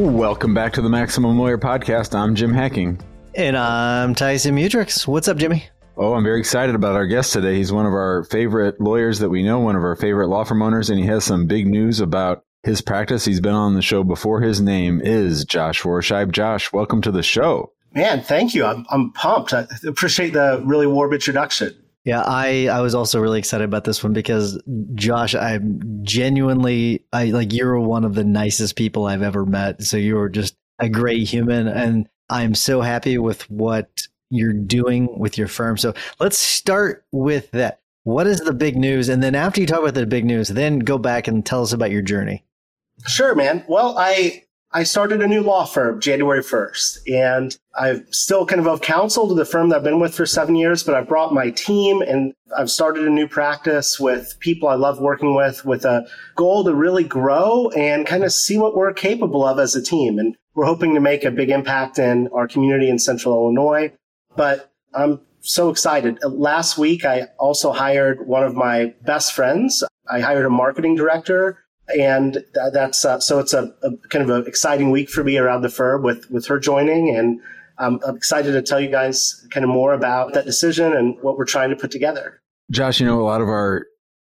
Welcome 0.00 0.54
back 0.54 0.72
to 0.72 0.80
the 0.80 0.88
Maximum 0.88 1.38
Lawyer 1.38 1.58
Podcast. 1.58 2.18
I'm 2.18 2.34
Jim 2.34 2.54
Hacking. 2.54 2.98
And 3.34 3.54
I'm 3.54 4.14
Tyson 4.14 4.56
Mutrux. 4.56 5.06
What's 5.06 5.28
up, 5.28 5.36
Jimmy? 5.36 5.64
Oh, 5.98 6.14
I'm 6.14 6.24
very 6.24 6.40
excited 6.40 6.74
about 6.74 6.94
our 6.94 7.06
guest 7.06 7.34
today. 7.34 7.56
He's 7.56 7.70
one 7.70 7.84
of 7.84 7.92
our 7.92 8.24
favorite 8.24 8.80
lawyers 8.80 9.18
that 9.18 9.28
we 9.28 9.42
know, 9.42 9.58
one 9.58 9.76
of 9.76 9.84
our 9.84 9.96
favorite 9.96 10.28
law 10.28 10.44
firm 10.44 10.62
owners, 10.62 10.88
and 10.88 10.98
he 10.98 11.04
has 11.04 11.24
some 11.24 11.46
big 11.46 11.66
news 11.66 12.00
about 12.00 12.46
his 12.62 12.80
practice. 12.80 13.26
He's 13.26 13.42
been 13.42 13.52
on 13.52 13.74
the 13.74 13.82
show 13.82 14.02
before. 14.02 14.40
His 14.40 14.62
name 14.62 15.02
is 15.02 15.44
Josh 15.44 15.82
Rohrscheib. 15.82 16.32
Josh, 16.32 16.72
welcome 16.72 17.02
to 17.02 17.10
the 17.10 17.22
show. 17.22 17.70
Man, 17.92 18.22
thank 18.22 18.54
you. 18.54 18.64
I'm, 18.64 18.86
I'm 18.88 19.12
pumped. 19.12 19.52
I 19.52 19.66
appreciate 19.86 20.32
the 20.32 20.62
really 20.64 20.86
warm 20.86 21.12
introduction. 21.12 21.76
Yeah, 22.04 22.22
I, 22.22 22.68
I 22.68 22.80
was 22.80 22.94
also 22.94 23.20
really 23.20 23.38
excited 23.38 23.64
about 23.64 23.84
this 23.84 24.02
one 24.02 24.14
because 24.14 24.60
Josh, 24.94 25.34
I'm 25.34 25.80
genuinely 26.02 27.04
I 27.12 27.26
like 27.26 27.52
you're 27.52 27.78
one 27.78 28.04
of 28.04 28.14
the 28.14 28.24
nicest 28.24 28.76
people 28.76 29.06
I've 29.06 29.22
ever 29.22 29.44
met. 29.44 29.82
So 29.82 29.96
you're 29.96 30.30
just 30.30 30.56
a 30.78 30.88
great 30.88 31.28
human 31.28 31.68
and 31.68 32.08
I'm 32.30 32.54
so 32.54 32.80
happy 32.80 33.18
with 33.18 33.48
what 33.50 34.02
you're 34.30 34.52
doing 34.52 35.18
with 35.18 35.36
your 35.36 35.48
firm. 35.48 35.76
So 35.76 35.92
let's 36.20 36.38
start 36.38 37.04
with 37.12 37.50
that. 37.50 37.80
What 38.04 38.26
is 38.26 38.40
the 38.40 38.54
big 38.54 38.76
news? 38.76 39.08
And 39.08 39.22
then 39.22 39.34
after 39.34 39.60
you 39.60 39.66
talk 39.66 39.80
about 39.80 39.94
the 39.94 40.06
big 40.06 40.24
news, 40.24 40.48
then 40.48 40.78
go 40.78 40.96
back 40.96 41.28
and 41.28 41.44
tell 41.44 41.62
us 41.62 41.72
about 41.72 41.90
your 41.90 42.02
journey. 42.02 42.44
Sure, 43.06 43.34
man. 43.34 43.64
Well, 43.68 43.98
I 43.98 44.44
I 44.72 44.84
started 44.84 45.20
a 45.20 45.26
new 45.26 45.42
law 45.42 45.64
firm 45.64 46.00
January 46.00 46.42
1st, 46.42 47.12
and 47.12 47.56
I've 47.78 48.06
still 48.10 48.46
kind 48.46 48.60
of 48.60 48.68
of 48.68 48.80
counsel 48.80 49.28
to 49.28 49.34
the 49.34 49.44
firm 49.44 49.68
that 49.68 49.78
I've 49.78 49.82
been 49.84 49.98
with 49.98 50.14
for 50.14 50.26
seven 50.26 50.54
years, 50.54 50.84
but 50.84 50.94
I've 50.94 51.08
brought 51.08 51.34
my 51.34 51.50
team 51.50 52.02
and 52.02 52.34
I've 52.56 52.70
started 52.70 53.04
a 53.04 53.10
new 53.10 53.26
practice 53.26 53.98
with 53.98 54.36
people 54.38 54.68
I 54.68 54.74
love 54.74 55.00
working 55.00 55.34
with, 55.34 55.64
with 55.64 55.84
a 55.84 56.06
goal 56.36 56.62
to 56.64 56.74
really 56.74 57.02
grow 57.02 57.70
and 57.70 58.06
kind 58.06 58.22
of 58.22 58.32
see 58.32 58.58
what 58.58 58.76
we're 58.76 58.92
capable 58.92 59.44
of 59.44 59.58
as 59.58 59.74
a 59.74 59.82
team. 59.82 60.20
And 60.20 60.36
we're 60.54 60.66
hoping 60.66 60.94
to 60.94 61.00
make 61.00 61.24
a 61.24 61.30
big 61.32 61.50
impact 61.50 61.98
in 61.98 62.28
our 62.28 62.46
community 62.46 62.88
in 62.88 62.98
central 62.98 63.34
Illinois 63.34 63.92
but 64.36 64.72
I'm 64.94 65.20
so 65.40 65.70
excited. 65.70 66.18
Last 66.24 66.78
week, 66.78 67.04
I 67.04 67.28
also 67.38 67.72
hired 67.72 68.26
one 68.26 68.42
of 68.42 68.54
my 68.54 68.94
best 69.04 69.32
friends. 69.32 69.82
I 70.10 70.20
hired 70.20 70.44
a 70.44 70.50
marketing 70.50 70.96
director 70.96 71.58
and 71.98 72.44
that's 72.72 73.04
uh, 73.04 73.20
so 73.20 73.38
it's 73.38 73.52
a, 73.52 73.72
a, 73.82 73.90
kind 74.08 74.28
of 74.28 74.30
an 74.30 74.46
exciting 74.46 74.90
week 74.90 75.08
for 75.08 75.24
me 75.24 75.38
around 75.38 75.62
the 75.62 75.68
firm 75.68 76.02
with 76.02 76.30
with 76.30 76.46
her 76.46 76.58
joining 76.58 77.14
and 77.14 77.40
I'm, 77.78 77.98
I'm 78.06 78.16
excited 78.16 78.52
to 78.52 78.62
tell 78.62 78.80
you 78.80 78.90
guys 78.90 79.46
kind 79.50 79.64
of 79.64 79.70
more 79.70 79.94
about 79.94 80.34
that 80.34 80.44
decision 80.44 80.92
and 80.92 81.16
what 81.22 81.38
we're 81.38 81.46
trying 81.46 81.70
to 81.70 81.76
put 81.76 81.90
together 81.90 82.40
josh 82.70 83.00
you 83.00 83.06
know 83.06 83.20
a 83.20 83.24
lot 83.24 83.40
of 83.40 83.48
our 83.48 83.86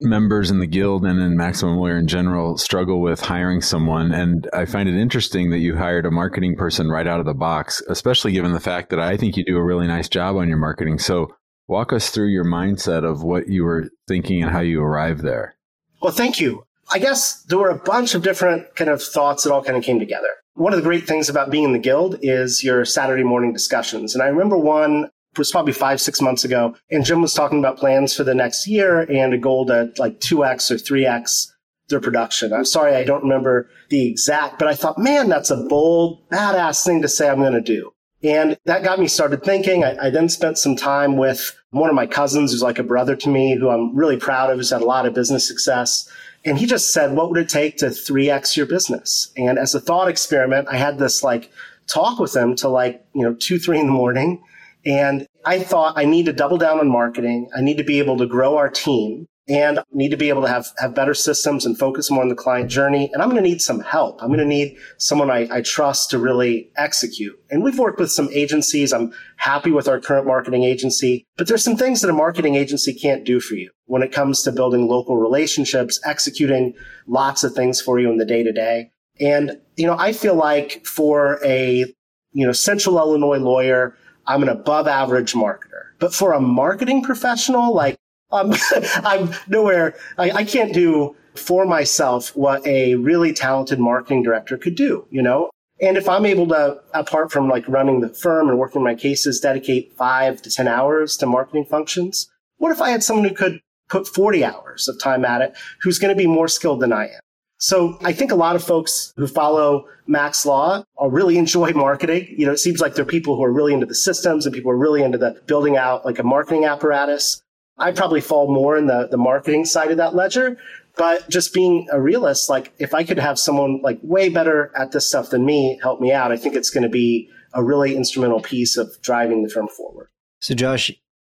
members 0.02 0.50
in 0.50 0.58
the 0.58 0.66
guild 0.66 1.04
and 1.04 1.20
in 1.20 1.36
Maximum 1.36 1.76
Lawyer 1.76 1.98
in 1.98 2.06
general 2.06 2.56
struggle 2.58 3.00
with 3.00 3.20
hiring 3.20 3.62
someone. 3.62 4.12
And 4.12 4.48
I 4.52 4.64
find 4.64 4.88
it 4.88 5.00
interesting 5.00 5.50
that 5.50 5.58
you 5.58 5.76
hired 5.76 6.06
a 6.06 6.10
marketing 6.10 6.56
person 6.56 6.88
right 6.88 7.06
out 7.06 7.20
of 7.20 7.26
the 7.26 7.34
box, 7.34 7.82
especially 7.88 8.32
given 8.32 8.52
the 8.52 8.60
fact 8.60 8.90
that 8.90 9.00
I 9.00 9.16
think 9.16 9.36
you 9.36 9.44
do 9.44 9.56
a 9.56 9.64
really 9.64 9.86
nice 9.86 10.08
job 10.08 10.36
on 10.36 10.48
your 10.48 10.58
marketing. 10.58 10.98
So 10.98 11.34
walk 11.68 11.92
us 11.92 12.10
through 12.10 12.28
your 12.28 12.44
mindset 12.44 13.08
of 13.08 13.22
what 13.22 13.48
you 13.48 13.64
were 13.64 13.88
thinking 14.08 14.42
and 14.42 14.50
how 14.50 14.60
you 14.60 14.82
arrived 14.82 15.22
there. 15.22 15.54
Well, 16.00 16.12
thank 16.12 16.40
you. 16.40 16.64
I 16.92 16.98
guess 16.98 17.42
there 17.44 17.58
were 17.58 17.70
a 17.70 17.78
bunch 17.78 18.14
of 18.14 18.22
different 18.22 18.76
kind 18.76 18.90
of 18.90 19.02
thoughts 19.02 19.44
that 19.44 19.52
all 19.52 19.64
kind 19.64 19.78
of 19.78 19.82
came 19.82 19.98
together. 19.98 20.28
One 20.54 20.74
of 20.74 20.76
the 20.76 20.84
great 20.84 21.06
things 21.06 21.30
about 21.30 21.50
being 21.50 21.64
in 21.64 21.72
the 21.72 21.78
guild 21.78 22.18
is 22.20 22.62
your 22.62 22.84
Saturday 22.84 23.22
morning 23.22 23.54
discussions. 23.54 24.14
And 24.14 24.22
I 24.22 24.26
remember 24.26 24.58
one 24.58 25.08
was 25.38 25.50
probably 25.50 25.72
five, 25.72 26.00
six 26.00 26.20
months 26.20 26.44
ago. 26.44 26.76
And 26.90 27.04
Jim 27.04 27.22
was 27.22 27.32
talking 27.32 27.58
about 27.58 27.78
plans 27.78 28.14
for 28.14 28.24
the 28.24 28.34
next 28.34 28.66
year 28.66 29.00
and 29.10 29.32
a 29.32 29.38
goal 29.38 29.64
to 29.66 29.90
like 29.96 30.20
2x 30.20 30.70
or 30.70 30.74
3x 30.74 31.48
their 31.88 32.00
production. 32.00 32.52
I'm 32.52 32.66
sorry, 32.66 32.94
I 32.94 33.04
don't 33.04 33.22
remember 33.22 33.70
the 33.88 34.06
exact, 34.06 34.58
but 34.58 34.68
I 34.68 34.74
thought, 34.74 34.98
man, 34.98 35.28
that's 35.28 35.50
a 35.50 35.56
bold, 35.56 36.28
badass 36.28 36.84
thing 36.84 37.02
to 37.02 37.08
say 37.08 37.28
I'm 37.28 37.38
going 37.38 37.52
to 37.54 37.60
do. 37.60 37.92
And 38.24 38.56
that 38.66 38.84
got 38.84 39.00
me 39.00 39.08
started 39.08 39.42
thinking. 39.42 39.84
I, 39.84 40.06
I, 40.06 40.10
then 40.10 40.28
spent 40.28 40.56
some 40.56 40.76
time 40.76 41.16
with 41.16 41.58
one 41.70 41.88
of 41.88 41.96
my 41.96 42.06
cousins 42.06 42.52
who's 42.52 42.62
like 42.62 42.78
a 42.78 42.84
brother 42.84 43.16
to 43.16 43.28
me, 43.28 43.56
who 43.56 43.68
I'm 43.68 43.96
really 43.96 44.16
proud 44.16 44.50
of, 44.50 44.58
who's 44.58 44.70
had 44.70 44.82
a 44.82 44.86
lot 44.86 45.06
of 45.06 45.14
business 45.14 45.46
success. 45.46 46.08
And 46.44 46.58
he 46.58 46.66
just 46.66 46.92
said, 46.92 47.12
what 47.12 47.30
would 47.30 47.38
it 47.38 47.48
take 47.48 47.76
to 47.78 47.86
3x 47.86 48.56
your 48.56 48.66
business? 48.66 49.32
And 49.36 49.58
as 49.58 49.74
a 49.74 49.80
thought 49.80 50.08
experiment, 50.08 50.68
I 50.68 50.76
had 50.76 50.98
this 50.98 51.22
like 51.22 51.50
talk 51.86 52.18
with 52.18 52.34
him 52.34 52.56
to 52.56 52.68
like, 52.68 53.04
you 53.14 53.22
know, 53.22 53.34
two, 53.34 53.58
three 53.58 53.78
in 53.78 53.86
the 53.86 53.92
morning. 53.92 54.42
And 54.84 55.26
I 55.44 55.60
thought 55.60 55.96
I 55.96 56.04
need 56.04 56.26
to 56.26 56.32
double 56.32 56.58
down 56.58 56.80
on 56.80 56.88
marketing. 56.88 57.48
I 57.56 57.60
need 57.60 57.76
to 57.76 57.84
be 57.84 58.00
able 58.00 58.16
to 58.18 58.26
grow 58.26 58.56
our 58.56 58.68
team 58.68 59.28
and 59.48 59.80
need 59.92 60.10
to 60.10 60.16
be 60.16 60.28
able 60.28 60.42
to 60.42 60.48
have, 60.48 60.68
have 60.78 60.94
better 60.94 61.14
systems 61.14 61.66
and 61.66 61.76
focus 61.76 62.10
more 62.10 62.22
on 62.22 62.28
the 62.28 62.34
client 62.34 62.70
journey. 62.70 63.10
And 63.12 63.20
I'm 63.20 63.28
going 63.28 63.42
to 63.42 63.48
need 63.48 63.60
some 63.60 63.80
help. 63.80 64.22
I'm 64.22 64.28
going 64.28 64.38
to 64.38 64.44
need 64.44 64.76
someone 64.98 65.30
I, 65.30 65.48
I 65.50 65.62
trust 65.62 66.10
to 66.10 66.18
really 66.18 66.70
execute. 66.76 67.36
And 67.50 67.62
we've 67.62 67.78
worked 67.78 67.98
with 67.98 68.12
some 68.12 68.28
agencies. 68.32 68.92
I'm 68.92 69.12
happy 69.36 69.72
with 69.72 69.88
our 69.88 70.00
current 70.00 70.26
marketing 70.26 70.62
agency, 70.62 71.26
but 71.36 71.48
there's 71.48 71.64
some 71.64 71.76
things 71.76 72.00
that 72.00 72.10
a 72.10 72.14
marketing 72.14 72.54
agency 72.54 72.94
can't 72.94 73.24
do 73.24 73.40
for 73.40 73.54
you 73.54 73.70
when 73.86 74.02
it 74.02 74.12
comes 74.12 74.42
to 74.42 74.52
building 74.52 74.86
local 74.86 75.16
relationships, 75.16 76.00
executing 76.04 76.74
lots 77.06 77.42
of 77.42 77.52
things 77.52 77.80
for 77.80 77.98
you 77.98 78.10
in 78.10 78.18
the 78.18 78.24
day 78.24 78.44
to 78.44 78.52
day. 78.52 78.90
And, 79.20 79.58
you 79.76 79.86
know, 79.86 79.96
I 79.98 80.12
feel 80.12 80.36
like 80.36 80.86
for 80.86 81.40
a, 81.44 81.84
you 82.32 82.46
know, 82.46 82.52
central 82.52 82.98
Illinois 82.98 83.38
lawyer, 83.38 83.96
I'm 84.26 84.42
an 84.42 84.48
above 84.48 84.86
average 84.86 85.34
marketer. 85.34 85.90
But 85.98 86.14
for 86.14 86.32
a 86.32 86.40
marketing 86.40 87.02
professional, 87.02 87.74
like 87.74 87.96
um, 88.32 88.54
I'm 89.04 89.30
nowhere, 89.48 89.94
I, 90.18 90.30
I 90.30 90.44
can't 90.44 90.72
do 90.72 91.16
for 91.34 91.64
myself 91.64 92.34
what 92.36 92.66
a 92.66 92.94
really 92.96 93.32
talented 93.32 93.78
marketing 93.78 94.22
director 94.22 94.58
could 94.58 94.74
do, 94.74 95.06
you 95.10 95.22
know? 95.22 95.50
And 95.80 95.96
if 95.96 96.08
I'm 96.08 96.26
able 96.26 96.46
to, 96.48 96.80
apart 96.94 97.32
from 97.32 97.48
like 97.48 97.66
running 97.66 98.00
the 98.00 98.08
firm 98.08 98.48
and 98.48 98.58
working 98.58 98.84
my 98.84 98.94
cases, 98.94 99.40
dedicate 99.40 99.92
five 99.96 100.40
to 100.42 100.50
10 100.50 100.68
hours 100.68 101.16
to 101.18 101.26
marketing 101.26 101.64
functions, 101.64 102.30
what 102.58 102.70
if 102.70 102.80
I 102.80 102.90
had 102.90 103.02
someone 103.02 103.28
who 103.28 103.34
could 103.34 103.60
put 103.88 104.06
40 104.06 104.44
hours 104.44 104.86
of 104.88 105.00
time 105.00 105.24
at 105.24 105.42
it 105.42 105.54
who's 105.80 105.98
going 105.98 106.14
to 106.14 106.18
be 106.18 106.26
more 106.26 106.46
skilled 106.46 106.80
than 106.80 106.92
I 106.92 107.06
am? 107.06 107.20
So 107.58 107.96
I 108.02 108.12
think 108.12 108.32
a 108.32 108.36
lot 108.36 108.56
of 108.56 108.62
folks 108.62 109.12
who 109.16 109.26
follow 109.26 109.86
Max 110.06 110.44
Law 110.44 110.84
are 110.98 111.10
really 111.10 111.38
enjoy 111.38 111.72
marketing. 111.74 112.32
You 112.36 112.46
know, 112.46 112.52
it 112.52 112.58
seems 112.58 112.80
like 112.80 112.94
they're 112.94 113.04
people 113.04 113.36
who 113.36 113.44
are 113.44 113.52
really 113.52 113.72
into 113.72 113.86
the 113.86 113.94
systems 113.94 114.46
and 114.46 114.54
people 114.54 114.70
are 114.70 114.76
really 114.76 115.02
into 115.02 115.18
the 115.18 115.40
building 115.46 115.76
out 115.76 116.04
like 116.04 116.18
a 116.18 116.24
marketing 116.24 116.64
apparatus. 116.64 117.42
I 117.78 117.92
probably 117.92 118.20
fall 118.20 118.52
more 118.52 118.76
in 118.76 118.86
the, 118.86 119.08
the 119.10 119.16
marketing 119.16 119.64
side 119.64 119.90
of 119.90 119.96
that 119.96 120.14
ledger. 120.14 120.58
But 120.96 121.28
just 121.28 121.54
being 121.54 121.88
a 121.90 122.00
realist, 122.00 122.50
like 122.50 122.72
if 122.78 122.92
I 122.92 123.02
could 123.02 123.18
have 123.18 123.38
someone 123.38 123.80
like 123.82 123.98
way 124.02 124.28
better 124.28 124.70
at 124.76 124.92
this 124.92 125.08
stuff 125.08 125.30
than 125.30 125.44
me 125.44 125.78
help 125.82 126.00
me 126.00 126.12
out, 126.12 126.32
I 126.32 126.36
think 126.36 126.54
it's 126.54 126.70
going 126.70 126.82
to 126.82 126.90
be 126.90 127.30
a 127.54 127.64
really 127.64 127.96
instrumental 127.96 128.40
piece 128.40 128.76
of 128.76 128.90
driving 129.00 129.42
the 129.42 129.48
firm 129.48 129.68
forward. 129.68 130.08
So 130.40 130.54
Josh, 130.54 130.90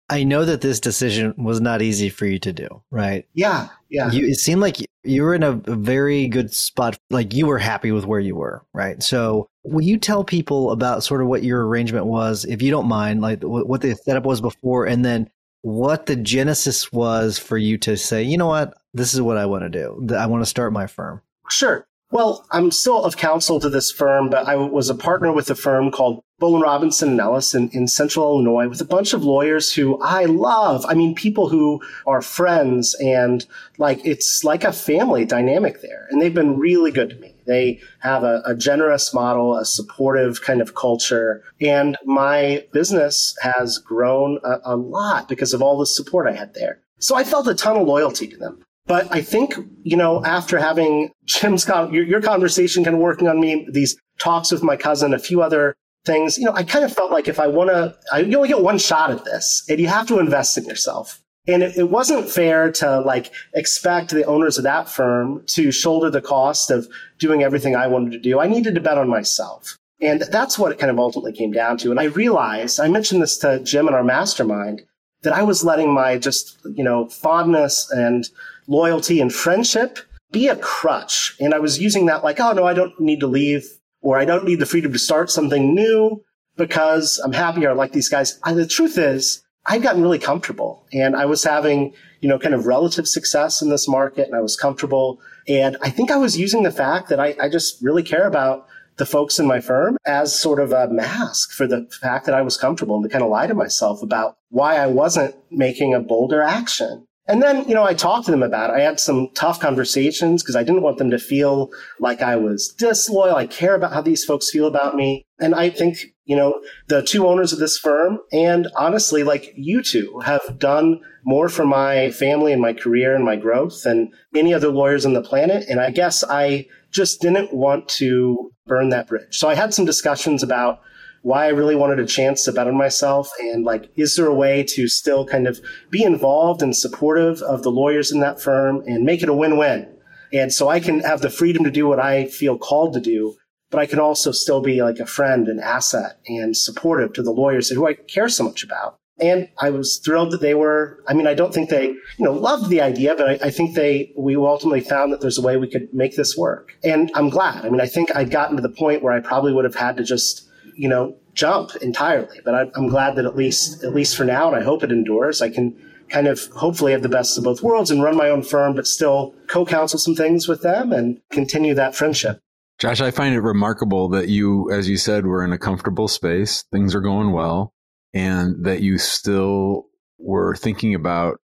I 0.09 0.23
know 0.23 0.45
that 0.45 0.61
this 0.61 0.79
decision 0.79 1.33
was 1.37 1.61
not 1.61 1.81
easy 1.81 2.09
for 2.09 2.25
you 2.25 2.39
to 2.39 2.51
do, 2.51 2.83
right? 2.91 3.25
Yeah, 3.33 3.69
yeah. 3.89 4.11
You, 4.11 4.27
it 4.27 4.35
seemed 4.35 4.61
like 4.61 4.77
you 5.03 5.23
were 5.23 5.33
in 5.33 5.43
a 5.43 5.53
very 5.53 6.27
good 6.27 6.53
spot, 6.53 6.97
like 7.09 7.33
you 7.33 7.47
were 7.47 7.57
happy 7.57 7.91
with 7.91 8.05
where 8.05 8.19
you 8.19 8.35
were, 8.35 8.65
right? 8.73 9.01
So, 9.01 9.47
will 9.63 9.81
you 9.81 9.97
tell 9.97 10.23
people 10.23 10.71
about 10.71 11.03
sort 11.03 11.21
of 11.21 11.27
what 11.27 11.43
your 11.43 11.65
arrangement 11.65 12.07
was, 12.07 12.45
if 12.45 12.61
you 12.61 12.71
don't 12.71 12.87
mind, 12.87 13.21
like 13.21 13.41
what 13.41 13.81
the 13.81 13.95
setup 13.95 14.25
was 14.25 14.41
before, 14.41 14.85
and 14.85 15.05
then 15.05 15.29
what 15.61 16.05
the 16.05 16.15
genesis 16.15 16.91
was 16.91 17.37
for 17.37 17.57
you 17.57 17.77
to 17.79 17.97
say, 17.97 18.23
you 18.23 18.37
know 18.37 18.47
what, 18.47 18.73
this 18.93 19.13
is 19.13 19.21
what 19.21 19.37
I 19.37 19.45
want 19.45 19.63
to 19.63 19.69
do. 19.69 20.15
I 20.15 20.25
want 20.25 20.41
to 20.41 20.49
start 20.49 20.73
my 20.73 20.87
firm. 20.87 21.21
Sure. 21.49 21.85
Well, 22.11 22.45
I'm 22.51 22.71
still 22.71 23.05
of 23.05 23.15
counsel 23.15 23.61
to 23.61 23.69
this 23.69 23.89
firm, 23.89 24.29
but 24.29 24.45
I 24.45 24.55
was 24.55 24.89
a 24.89 24.95
partner 24.95 25.31
with 25.31 25.49
a 25.49 25.55
firm 25.55 25.91
called 25.91 26.21
Bowen 26.39 26.61
Robinson 26.61 27.11
and 27.11 27.21
Ellis 27.21 27.53
in, 27.55 27.69
in 27.69 27.87
central 27.87 28.25
Illinois 28.25 28.67
with 28.67 28.81
a 28.81 28.85
bunch 28.85 29.13
of 29.13 29.23
lawyers 29.23 29.71
who 29.71 29.97
I 30.01 30.25
love. 30.25 30.85
I 30.89 30.93
mean, 30.93 31.15
people 31.15 31.47
who 31.47 31.81
are 32.05 32.21
friends 32.21 32.95
and 32.95 33.45
like 33.77 34.05
it's 34.05 34.43
like 34.43 34.65
a 34.65 34.73
family 34.73 35.23
dynamic 35.23 35.81
there. 35.81 36.07
And 36.09 36.21
they've 36.21 36.33
been 36.33 36.59
really 36.59 36.91
good 36.91 37.11
to 37.11 37.15
me. 37.15 37.30
They 37.45 37.79
have 37.99 38.23
a, 38.23 38.41
a 38.45 38.55
generous 38.55 39.13
model, 39.13 39.57
a 39.57 39.65
supportive 39.65 40.41
kind 40.41 40.61
of 40.61 40.75
culture. 40.75 41.43
And 41.59 41.97
my 42.05 42.65
business 42.71 43.35
has 43.41 43.77
grown 43.77 44.39
a, 44.43 44.59
a 44.63 44.75
lot 44.75 45.27
because 45.27 45.53
of 45.53 45.61
all 45.61 45.77
the 45.77 45.85
support 45.85 46.27
I 46.27 46.33
had 46.33 46.53
there. 46.53 46.79
So 46.99 47.15
I 47.15 47.23
felt 47.23 47.47
a 47.47 47.55
ton 47.55 47.77
of 47.77 47.87
loyalty 47.87 48.27
to 48.27 48.37
them. 48.37 48.63
But 48.87 49.07
I 49.11 49.21
think, 49.21 49.55
you 49.83 49.95
know, 49.95 50.23
after 50.25 50.59
having 50.59 51.11
Jim's, 51.25 51.65
con- 51.65 51.93
your, 51.93 52.03
your 52.03 52.21
conversation 52.21 52.83
kind 52.83 52.95
of 52.95 53.01
working 53.01 53.27
on 53.27 53.39
me, 53.39 53.67
these 53.71 53.95
talks 54.19 54.51
with 54.51 54.63
my 54.63 54.75
cousin, 54.75 55.13
a 55.13 55.19
few 55.19 55.41
other 55.41 55.75
things, 56.05 56.37
you 56.37 56.45
know, 56.45 56.53
I 56.53 56.63
kind 56.63 56.83
of 56.83 56.93
felt 56.93 57.11
like 57.11 57.27
if 57.27 57.39
I 57.39 57.47
want 57.47 57.69
to, 57.69 57.95
you 58.25 58.35
only 58.35 58.49
get 58.49 58.61
one 58.61 58.77
shot 58.77 59.11
at 59.11 59.23
this 59.23 59.63
and 59.69 59.79
you 59.79 59.87
have 59.87 60.07
to 60.07 60.19
invest 60.19 60.57
in 60.57 60.65
yourself. 60.65 61.20
And 61.47 61.63
it, 61.63 61.75
it, 61.75 61.89
wasn't 61.89 62.29
fair 62.29 62.71
to 62.73 63.01
like 63.01 63.31
expect 63.53 64.11
the 64.11 64.25
owners 64.25 64.57
of 64.57 64.63
that 64.63 64.87
firm 64.87 65.43
to 65.47 65.71
shoulder 65.71 66.09
the 66.09 66.21
cost 66.21 66.69
of 66.69 66.87
doing 67.17 67.41
everything 67.41 67.75
I 67.75 67.87
wanted 67.87 68.11
to 68.11 68.19
do. 68.19 68.39
I 68.39 68.47
needed 68.47 68.75
to 68.75 68.81
bet 68.81 68.97
on 68.97 69.09
myself. 69.09 69.77
And 69.99 70.21
that's 70.21 70.57
what 70.57 70.71
it 70.71 70.79
kind 70.79 70.91
of 70.91 70.99
ultimately 70.99 71.33
came 71.33 71.51
down 71.51 71.77
to. 71.79 71.91
And 71.91 71.99
I 71.99 72.05
realized, 72.05 72.79
I 72.79 72.87
mentioned 72.87 73.21
this 73.21 73.37
to 73.39 73.59
Jim 73.59 73.87
in 73.87 73.93
our 73.93 74.03
mastermind, 74.03 74.83
that 75.23 75.33
I 75.33 75.43
was 75.43 75.63
letting 75.63 75.93
my 75.93 76.17
just, 76.17 76.59
you 76.65 76.83
know, 76.83 77.07
fondness 77.07 77.89
and 77.91 78.27
loyalty 78.67 79.21
and 79.21 79.33
friendship 79.33 79.99
be 80.31 80.47
a 80.47 80.55
crutch. 80.55 81.35
And 81.39 81.53
I 81.53 81.59
was 81.59 81.79
using 81.79 82.07
that 82.07 82.23
like, 82.23 82.39
oh 82.39 82.53
no, 82.53 82.65
I 82.65 82.73
don't 82.73 82.99
need 82.99 83.19
to 83.19 83.27
leave 83.27 83.65
or 84.01 84.17
I 84.17 84.25
don't 84.25 84.45
need 84.45 84.59
the 84.59 84.65
freedom 84.65 84.91
to 84.93 84.99
start 84.99 85.29
something 85.29 85.75
new 85.75 86.23
because 86.57 87.19
I'm 87.23 87.33
happier. 87.33 87.69
I 87.69 87.73
like 87.73 87.91
these 87.91 88.09
guys. 88.09 88.39
And 88.45 88.57
the 88.57 88.65
truth 88.65 88.97
is 88.97 89.43
I'd 89.65 89.83
gotten 89.83 90.01
really 90.01 90.19
comfortable 90.19 90.85
and 90.91 91.15
I 91.15 91.25
was 91.25 91.43
having, 91.43 91.93
you 92.19 92.29
know, 92.29 92.39
kind 92.39 92.55
of 92.55 92.65
relative 92.65 93.07
success 93.07 93.61
in 93.61 93.69
this 93.69 93.87
market 93.87 94.27
and 94.27 94.35
I 94.35 94.41
was 94.41 94.55
comfortable. 94.55 95.19
And 95.47 95.77
I 95.81 95.89
think 95.89 96.11
I 96.11 96.17
was 96.17 96.37
using 96.37 96.63
the 96.63 96.71
fact 96.71 97.09
that 97.09 97.19
I, 97.19 97.35
I 97.39 97.49
just 97.49 97.81
really 97.81 98.03
care 98.03 98.27
about 98.27 98.67
the 98.97 99.05
folks 99.05 99.39
in 99.39 99.47
my 99.47 99.59
firm 99.59 99.97
as 100.05 100.37
sort 100.37 100.59
of 100.59 100.71
a 100.71 100.87
mask 100.87 101.51
for 101.51 101.67
the 101.67 101.87
fact 102.01 102.25
that 102.25 102.35
I 102.35 102.41
was 102.41 102.57
comfortable 102.57 102.95
and 102.95 103.03
to 103.03 103.09
kind 103.09 103.23
of 103.23 103.29
lie 103.29 103.47
to 103.47 103.53
myself 103.53 104.01
about 104.03 104.37
why 104.49 104.75
I 104.75 104.87
wasn't 104.87 105.35
making 105.49 105.93
a 105.93 105.99
bolder 105.99 106.41
action. 106.41 107.07
And 107.27 107.41
then, 107.41 107.67
you 107.67 107.75
know, 107.75 107.83
I 107.83 107.93
talked 107.93 108.25
to 108.25 108.31
them 108.31 108.43
about 108.43 108.71
it. 108.71 108.73
I 108.73 108.81
had 108.81 108.99
some 108.99 109.29
tough 109.35 109.59
conversations 109.59 110.43
because 110.43 110.55
I 110.55 110.63
didn't 110.63 110.81
want 110.81 110.97
them 110.97 111.11
to 111.11 111.19
feel 111.19 111.69
like 111.99 112.21
I 112.21 112.35
was 112.35 112.67
disloyal. 112.77 113.35
I 113.35 113.47
care 113.47 113.75
about 113.75 113.93
how 113.93 114.01
these 114.01 114.25
folks 114.25 114.49
feel 114.49 114.67
about 114.67 114.95
me. 114.95 115.23
And 115.39 115.55
I 115.55 115.69
think, 115.69 116.13
you 116.31 116.37
know, 116.37 116.61
the 116.87 117.03
two 117.03 117.27
owners 117.27 117.51
of 117.51 117.59
this 117.59 117.77
firm 117.77 118.17
and 118.31 118.69
honestly, 118.77 119.21
like 119.21 119.53
you 119.57 119.83
two 119.83 120.21
have 120.23 120.57
done 120.57 121.01
more 121.25 121.49
for 121.49 121.65
my 121.65 122.09
family 122.11 122.53
and 122.53 122.61
my 122.61 122.71
career 122.71 123.13
and 123.13 123.25
my 123.25 123.35
growth 123.35 123.83
than 123.83 124.09
any 124.33 124.53
other 124.53 124.69
lawyers 124.69 125.05
on 125.05 125.11
the 125.11 125.21
planet. 125.21 125.65
And 125.67 125.81
I 125.81 125.91
guess 125.91 126.23
I 126.23 126.67
just 126.89 127.19
didn't 127.19 127.53
want 127.53 127.89
to 127.99 128.49
burn 128.65 128.87
that 128.91 129.09
bridge. 129.09 129.35
So 129.37 129.49
I 129.49 129.55
had 129.55 129.73
some 129.73 129.83
discussions 129.83 130.41
about 130.41 130.79
why 131.21 131.47
I 131.47 131.49
really 131.49 131.75
wanted 131.75 131.99
a 131.99 132.05
chance 132.05 132.45
to 132.45 132.53
better 132.53 132.71
myself 132.71 133.29
and 133.37 133.65
like, 133.65 133.91
is 133.97 134.15
there 134.15 134.27
a 134.27 134.33
way 134.33 134.63
to 134.69 134.87
still 134.87 135.25
kind 135.25 135.49
of 135.49 135.59
be 135.89 136.01
involved 136.01 136.61
and 136.61 136.73
supportive 136.73 137.41
of 137.41 137.61
the 137.63 137.71
lawyers 137.71 138.09
in 138.09 138.21
that 138.21 138.41
firm 138.41 138.83
and 138.87 139.03
make 139.03 139.21
it 139.21 139.27
a 139.27 139.33
win-win? 139.33 139.85
And 140.31 140.53
so 140.53 140.69
I 140.69 140.79
can 140.79 141.01
have 141.01 141.19
the 141.19 141.29
freedom 141.29 141.65
to 141.65 141.71
do 141.71 141.87
what 141.87 141.99
I 141.99 142.27
feel 142.27 142.57
called 142.57 142.93
to 142.93 143.01
do, 143.01 143.35
but 143.71 143.79
I 143.79 143.85
can 143.87 143.99
also 143.99 144.31
still 144.31 144.61
be 144.61 144.83
like 144.83 144.99
a 144.99 145.05
friend 145.05 145.47
and 145.47 145.59
asset 145.59 146.19
and 146.27 146.55
supportive 146.55 147.13
to 147.13 147.23
the 147.23 147.31
lawyers 147.31 147.69
who 147.69 147.87
I 147.87 147.93
care 147.93 148.29
so 148.29 148.43
much 148.43 148.63
about. 148.63 148.97
And 149.19 149.49
I 149.59 149.69
was 149.69 149.97
thrilled 150.03 150.31
that 150.31 150.41
they 150.41 150.55
were, 150.55 151.03
I 151.07 151.13
mean, 151.13 151.27
I 151.27 151.35
don't 151.35 151.53
think 151.53 151.69
they, 151.69 151.87
you 151.87 151.99
know, 152.19 152.33
loved 152.33 152.69
the 152.69 152.81
idea, 152.81 153.15
but 153.15 153.29
I, 153.29 153.47
I, 153.47 153.49
think 153.51 153.75
they, 153.75 154.11
we 154.17 154.35
ultimately 154.35 154.81
found 154.81 155.13
that 155.13 155.21
there's 155.21 155.37
a 155.37 155.43
way 155.43 155.57
we 155.57 155.69
could 155.69 155.93
make 155.93 156.15
this 156.15 156.35
work. 156.35 156.75
And 156.83 157.11
I'm 157.13 157.29
glad. 157.29 157.63
I 157.63 157.69
mean, 157.69 157.81
I 157.81 157.85
think 157.85 158.15
I'd 158.15 158.31
gotten 158.31 158.55
to 158.55 158.63
the 158.63 158.69
point 158.69 159.03
where 159.03 159.13
I 159.13 159.19
probably 159.19 159.53
would 159.53 159.65
have 159.65 159.75
had 159.75 159.97
to 159.97 160.03
just 160.03 160.49
you 160.75 160.87
know, 160.87 161.15
jump 161.33 161.75
entirely. 161.77 162.39
But 162.43 162.55
I, 162.55 162.71
I'm 162.75 162.87
glad 162.87 163.15
that 163.15 163.25
at 163.25 163.35
least, 163.35 163.83
at 163.83 163.93
least 163.93 164.17
for 164.17 164.25
now, 164.25 164.47
and 164.47 164.55
I 164.55 164.63
hope 164.63 164.83
it 164.83 164.91
endures, 164.91 165.41
I 165.41 165.49
can 165.49 165.75
kind 166.09 166.27
of 166.27 166.45
hopefully 166.47 166.91
have 166.91 167.03
the 167.03 167.09
best 167.09 167.37
of 167.37 167.43
both 167.43 167.61
worlds 167.61 167.89
and 167.89 168.03
run 168.03 168.17
my 168.17 168.29
own 168.29 168.43
firm, 168.43 168.75
but 168.75 168.85
still 168.85 169.33
co-counsel 169.47 169.99
some 169.99 170.15
things 170.15 170.47
with 170.47 170.61
them 170.61 170.91
and 170.91 171.21
continue 171.31 171.73
that 171.75 171.95
friendship. 171.95 172.39
Josh, 172.81 172.99
I 172.99 173.11
find 173.11 173.35
it 173.35 173.41
remarkable 173.41 174.09
that 174.09 174.27
you, 174.27 174.71
as 174.71 174.89
you 174.89 174.97
said, 174.97 175.27
were 175.27 175.43
in 175.43 175.53
a 175.53 175.59
comfortable 175.59 176.07
space. 176.07 176.63
Things 176.71 176.95
are 176.95 176.99
going 176.99 177.31
well 177.31 177.75
and 178.11 178.65
that 178.65 178.81
you 178.81 178.97
still 178.97 179.85
were 180.17 180.55
thinking 180.55 180.95
about, 180.95 181.39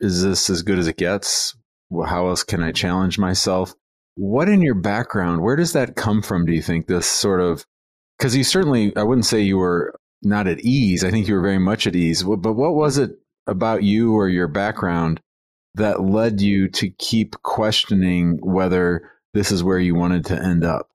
is 0.00 0.22
this 0.22 0.50
as 0.50 0.60
good 0.60 0.78
as 0.78 0.88
it 0.88 0.98
gets? 0.98 1.56
How 2.06 2.28
else 2.28 2.44
can 2.44 2.62
I 2.62 2.72
challenge 2.72 3.18
myself? 3.18 3.74
What 4.16 4.50
in 4.50 4.60
your 4.60 4.74
background, 4.74 5.40
where 5.40 5.56
does 5.56 5.72
that 5.72 5.96
come 5.96 6.20
from? 6.20 6.44
Do 6.44 6.52
you 6.52 6.60
think 6.60 6.88
this 6.88 7.06
sort 7.06 7.40
of 7.40 7.64
because 8.18 8.36
you 8.36 8.44
certainly, 8.44 8.94
I 8.94 9.02
wouldn't 9.02 9.24
say 9.24 9.40
you 9.40 9.56
were 9.56 9.98
not 10.22 10.46
at 10.46 10.60
ease. 10.60 11.02
I 11.02 11.10
think 11.10 11.26
you 11.26 11.34
were 11.34 11.42
very 11.42 11.58
much 11.58 11.86
at 11.86 11.96
ease. 11.96 12.22
But 12.22 12.52
what 12.52 12.74
was 12.74 12.98
it 12.98 13.12
about 13.46 13.82
you 13.82 14.14
or 14.14 14.28
your 14.28 14.46
background 14.46 15.22
that 15.74 16.02
led 16.02 16.42
you 16.42 16.68
to 16.68 16.90
keep 16.90 17.40
questioning 17.42 18.38
whether 18.42 19.10
this 19.34 19.50
is 19.50 19.62
where 19.62 19.78
you 19.78 19.94
wanted 19.94 20.26
to 20.26 20.34
end 20.34 20.64
up? 20.64 20.88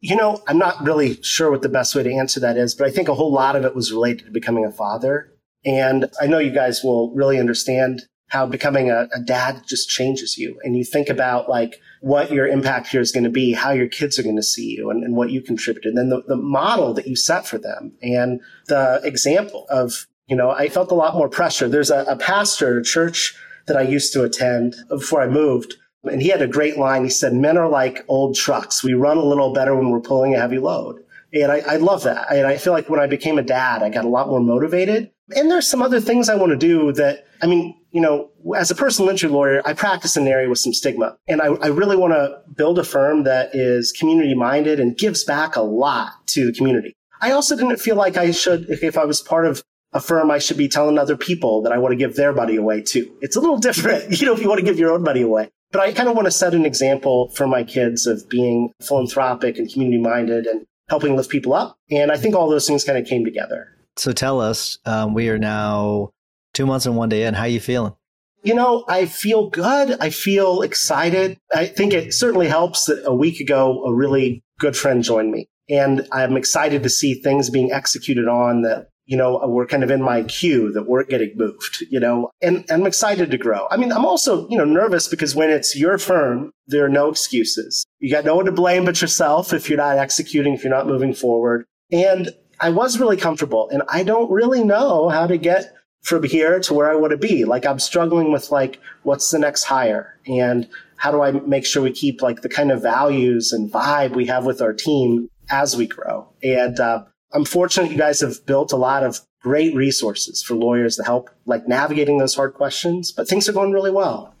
You 0.00 0.16
know, 0.16 0.42
I'm 0.46 0.58
not 0.58 0.82
really 0.82 1.22
sure 1.22 1.50
what 1.50 1.62
the 1.62 1.68
best 1.68 1.94
way 1.94 2.02
to 2.02 2.12
answer 2.12 2.40
that 2.40 2.56
is, 2.56 2.74
but 2.74 2.86
I 2.86 2.90
think 2.90 3.08
a 3.08 3.14
whole 3.14 3.32
lot 3.32 3.56
of 3.56 3.64
it 3.64 3.74
was 3.74 3.92
related 3.92 4.26
to 4.26 4.30
becoming 4.30 4.64
a 4.64 4.72
father. 4.72 5.32
And 5.64 6.10
I 6.20 6.26
know 6.26 6.38
you 6.38 6.52
guys 6.52 6.82
will 6.82 7.14
really 7.14 7.38
understand 7.38 8.02
how 8.30 8.46
becoming 8.46 8.90
a, 8.90 9.08
a, 9.12 9.20
dad 9.20 9.62
just 9.66 9.88
changes 9.90 10.38
you. 10.38 10.58
And 10.62 10.76
you 10.76 10.84
think 10.84 11.08
about 11.08 11.48
like 11.48 11.80
what 12.00 12.30
your 12.30 12.46
impact 12.46 12.86
here 12.86 13.00
is 13.00 13.10
going 13.10 13.24
to 13.24 13.30
be, 13.30 13.52
how 13.52 13.72
your 13.72 13.88
kids 13.88 14.18
are 14.18 14.22
going 14.22 14.36
to 14.36 14.42
see 14.42 14.76
you 14.76 14.88
and, 14.88 15.02
and 15.02 15.16
what 15.16 15.30
you 15.30 15.42
contributed. 15.42 15.90
And 15.90 15.98
then 15.98 16.08
the, 16.10 16.22
the 16.28 16.36
model 16.36 16.94
that 16.94 17.08
you 17.08 17.16
set 17.16 17.44
for 17.44 17.58
them 17.58 17.92
and 18.02 18.40
the 18.68 19.00
example 19.02 19.66
of, 19.68 20.06
you 20.28 20.36
know, 20.36 20.50
I 20.50 20.68
felt 20.68 20.92
a 20.92 20.94
lot 20.94 21.16
more 21.16 21.28
pressure. 21.28 21.68
There's 21.68 21.90
a, 21.90 22.04
a 22.04 22.16
pastor 22.16 22.76
at 22.76 22.80
a 22.80 22.84
church 22.84 23.34
that 23.66 23.76
I 23.76 23.82
used 23.82 24.12
to 24.12 24.22
attend 24.22 24.76
before 24.88 25.20
I 25.20 25.26
moved. 25.26 25.74
And 26.04 26.22
he 26.22 26.28
had 26.28 26.42
a 26.42 26.48
great 26.48 26.78
line. 26.78 27.04
He 27.04 27.10
said, 27.10 27.34
men 27.34 27.58
are 27.58 27.68
like 27.68 28.04
old 28.08 28.34
trucks. 28.34 28.82
We 28.82 28.94
run 28.94 29.18
a 29.18 29.24
little 29.24 29.52
better 29.52 29.74
when 29.74 29.90
we're 29.90 30.00
pulling 30.00 30.34
a 30.34 30.40
heavy 30.40 30.58
load. 30.58 31.04
And 31.32 31.52
I, 31.52 31.58
I 31.60 31.76
love 31.76 32.02
that. 32.04 32.32
And 32.32 32.46
I 32.46 32.56
feel 32.56 32.72
like 32.72 32.88
when 32.88 33.00
I 33.00 33.06
became 33.06 33.38
a 33.38 33.42
dad, 33.42 33.82
I 33.82 33.90
got 33.90 34.04
a 34.04 34.08
lot 34.08 34.28
more 34.28 34.40
motivated. 34.40 35.10
And 35.36 35.50
there's 35.50 35.68
some 35.68 35.82
other 35.82 36.00
things 36.00 36.28
I 36.28 36.34
want 36.34 36.50
to 36.50 36.56
do 36.56 36.92
that, 36.92 37.26
I 37.40 37.46
mean, 37.46 37.76
you 37.92 38.00
know, 38.00 38.30
as 38.56 38.70
a 38.70 38.74
personal 38.74 39.10
injury 39.10 39.30
lawyer, 39.30 39.62
I 39.64 39.74
practice 39.74 40.16
in 40.16 40.24
an 40.24 40.32
area 40.32 40.48
with 40.48 40.58
some 40.58 40.72
stigma. 40.72 41.16
And 41.28 41.40
I, 41.40 41.46
I 41.46 41.66
really 41.68 41.96
want 41.96 42.14
to 42.14 42.40
build 42.54 42.78
a 42.78 42.84
firm 42.84 43.24
that 43.24 43.54
is 43.54 43.92
community 43.92 44.34
minded 44.34 44.80
and 44.80 44.96
gives 44.96 45.22
back 45.22 45.54
a 45.54 45.60
lot 45.60 46.26
to 46.28 46.46
the 46.46 46.52
community. 46.52 46.94
I 47.20 47.32
also 47.32 47.56
didn't 47.56 47.76
feel 47.76 47.96
like 47.96 48.16
I 48.16 48.30
should, 48.30 48.68
if 48.70 48.96
I 48.96 49.04
was 49.04 49.20
part 49.20 49.46
of 49.46 49.62
a 49.92 50.00
firm, 50.00 50.30
I 50.30 50.38
should 50.38 50.56
be 50.56 50.68
telling 50.68 50.98
other 50.98 51.16
people 51.16 51.62
that 51.62 51.72
I 51.72 51.78
want 51.78 51.92
to 51.92 51.96
give 51.96 52.16
their 52.16 52.32
money 52.32 52.56
away 52.56 52.82
too. 52.82 53.12
It's 53.20 53.36
a 53.36 53.40
little 53.40 53.58
different, 53.58 54.10
you 54.20 54.26
know, 54.26 54.32
if 54.32 54.40
you 54.40 54.48
want 54.48 54.60
to 54.60 54.64
give 54.64 54.78
your 54.78 54.92
own 54.92 55.02
money 55.02 55.22
away. 55.22 55.50
But 55.72 55.82
I 55.82 55.92
kind 55.92 56.08
of 56.08 56.16
want 56.16 56.26
to 56.26 56.32
set 56.32 56.54
an 56.54 56.66
example 56.66 57.28
for 57.30 57.46
my 57.46 57.62
kids 57.62 58.06
of 58.06 58.28
being 58.28 58.72
philanthropic 58.82 59.56
and 59.58 59.72
community 59.72 60.00
minded 60.00 60.46
and 60.46 60.66
helping 60.88 61.16
lift 61.16 61.30
people 61.30 61.54
up. 61.54 61.76
And 61.90 62.10
I 62.10 62.16
think 62.16 62.34
all 62.34 62.48
those 62.48 62.66
things 62.66 62.84
kind 62.84 62.98
of 62.98 63.06
came 63.06 63.24
together. 63.24 63.68
So 63.96 64.12
tell 64.12 64.40
us, 64.40 64.78
um, 64.84 65.14
we 65.14 65.28
are 65.28 65.38
now 65.38 66.10
two 66.54 66.66
months 66.66 66.86
and 66.86 66.96
one 66.96 67.08
day 67.08 67.24
in. 67.24 67.34
How 67.34 67.42
are 67.42 67.48
you 67.48 67.60
feeling? 67.60 67.94
You 68.42 68.54
know, 68.54 68.84
I 68.88 69.06
feel 69.06 69.50
good. 69.50 69.96
I 70.00 70.10
feel 70.10 70.62
excited. 70.62 71.38
I 71.54 71.66
think 71.66 71.92
it 71.92 72.14
certainly 72.14 72.48
helps 72.48 72.86
that 72.86 73.02
a 73.04 73.14
week 73.14 73.38
ago, 73.38 73.84
a 73.84 73.94
really 73.94 74.42
good 74.58 74.76
friend 74.76 75.04
joined 75.04 75.30
me. 75.30 75.48
And 75.68 76.08
I'm 76.10 76.36
excited 76.36 76.82
to 76.82 76.88
see 76.88 77.14
things 77.14 77.50
being 77.50 77.70
executed 77.70 78.26
on 78.26 78.62
that, 78.62 78.88
you 79.10 79.16
know, 79.16 79.44
we're 79.44 79.66
kind 79.66 79.82
of 79.82 79.90
in 79.90 80.00
my 80.00 80.22
queue 80.22 80.70
that 80.70 80.84
we're 80.84 81.02
getting 81.02 81.32
moved, 81.36 81.84
you 81.90 81.98
know, 81.98 82.30
and, 82.40 82.58
and 82.58 82.70
I'm 82.70 82.86
excited 82.86 83.32
to 83.32 83.38
grow. 83.38 83.66
I 83.68 83.76
mean, 83.76 83.90
I'm 83.90 84.04
also, 84.04 84.48
you 84.48 84.56
know, 84.56 84.64
nervous 84.64 85.08
because 85.08 85.34
when 85.34 85.50
it's 85.50 85.76
your 85.76 85.98
firm, 85.98 86.52
there 86.68 86.84
are 86.84 86.88
no 86.88 87.08
excuses. 87.08 87.84
You 87.98 88.08
got 88.08 88.24
no 88.24 88.36
one 88.36 88.44
to 88.44 88.52
blame 88.52 88.84
but 88.84 89.00
yourself 89.00 89.52
if 89.52 89.68
you're 89.68 89.78
not 89.78 89.98
executing, 89.98 90.54
if 90.54 90.62
you're 90.62 90.72
not 90.72 90.86
moving 90.86 91.12
forward. 91.12 91.64
And 91.90 92.30
I 92.60 92.70
was 92.70 93.00
really 93.00 93.16
comfortable 93.16 93.68
and 93.70 93.82
I 93.88 94.04
don't 94.04 94.30
really 94.30 94.62
know 94.62 95.08
how 95.08 95.26
to 95.26 95.36
get 95.36 95.74
from 96.02 96.22
here 96.22 96.60
to 96.60 96.72
where 96.72 96.88
I 96.88 96.94
want 96.94 97.10
to 97.10 97.16
be. 97.16 97.44
Like 97.44 97.66
I'm 97.66 97.80
struggling 97.80 98.30
with 98.30 98.52
like, 98.52 98.78
what's 99.02 99.28
the 99.32 99.40
next 99.40 99.64
hire? 99.64 100.20
And 100.28 100.68
how 100.94 101.10
do 101.10 101.20
I 101.20 101.32
make 101.32 101.66
sure 101.66 101.82
we 101.82 101.90
keep 101.90 102.22
like 102.22 102.42
the 102.42 102.48
kind 102.48 102.70
of 102.70 102.80
values 102.80 103.50
and 103.50 103.72
vibe 103.72 104.14
we 104.14 104.26
have 104.26 104.46
with 104.46 104.62
our 104.62 104.72
team 104.72 105.28
as 105.50 105.76
we 105.76 105.88
grow? 105.88 106.32
And, 106.44 106.78
uh, 106.78 107.06
I'm 107.32 107.44
fortunate 107.44 107.90
you 107.90 107.98
guys 107.98 108.20
have 108.20 108.44
built 108.46 108.72
a 108.72 108.76
lot 108.76 109.04
of 109.04 109.20
great 109.42 109.74
resources 109.74 110.42
for 110.42 110.54
lawyers 110.54 110.96
to 110.96 111.02
help 111.02 111.30
like 111.46 111.66
navigating 111.68 112.18
those 112.18 112.34
hard 112.34 112.54
questions, 112.54 113.12
but 113.12 113.28
things 113.28 113.48
are 113.48 113.52
going 113.52 113.72
really 113.72 113.90
well. 113.90 114.34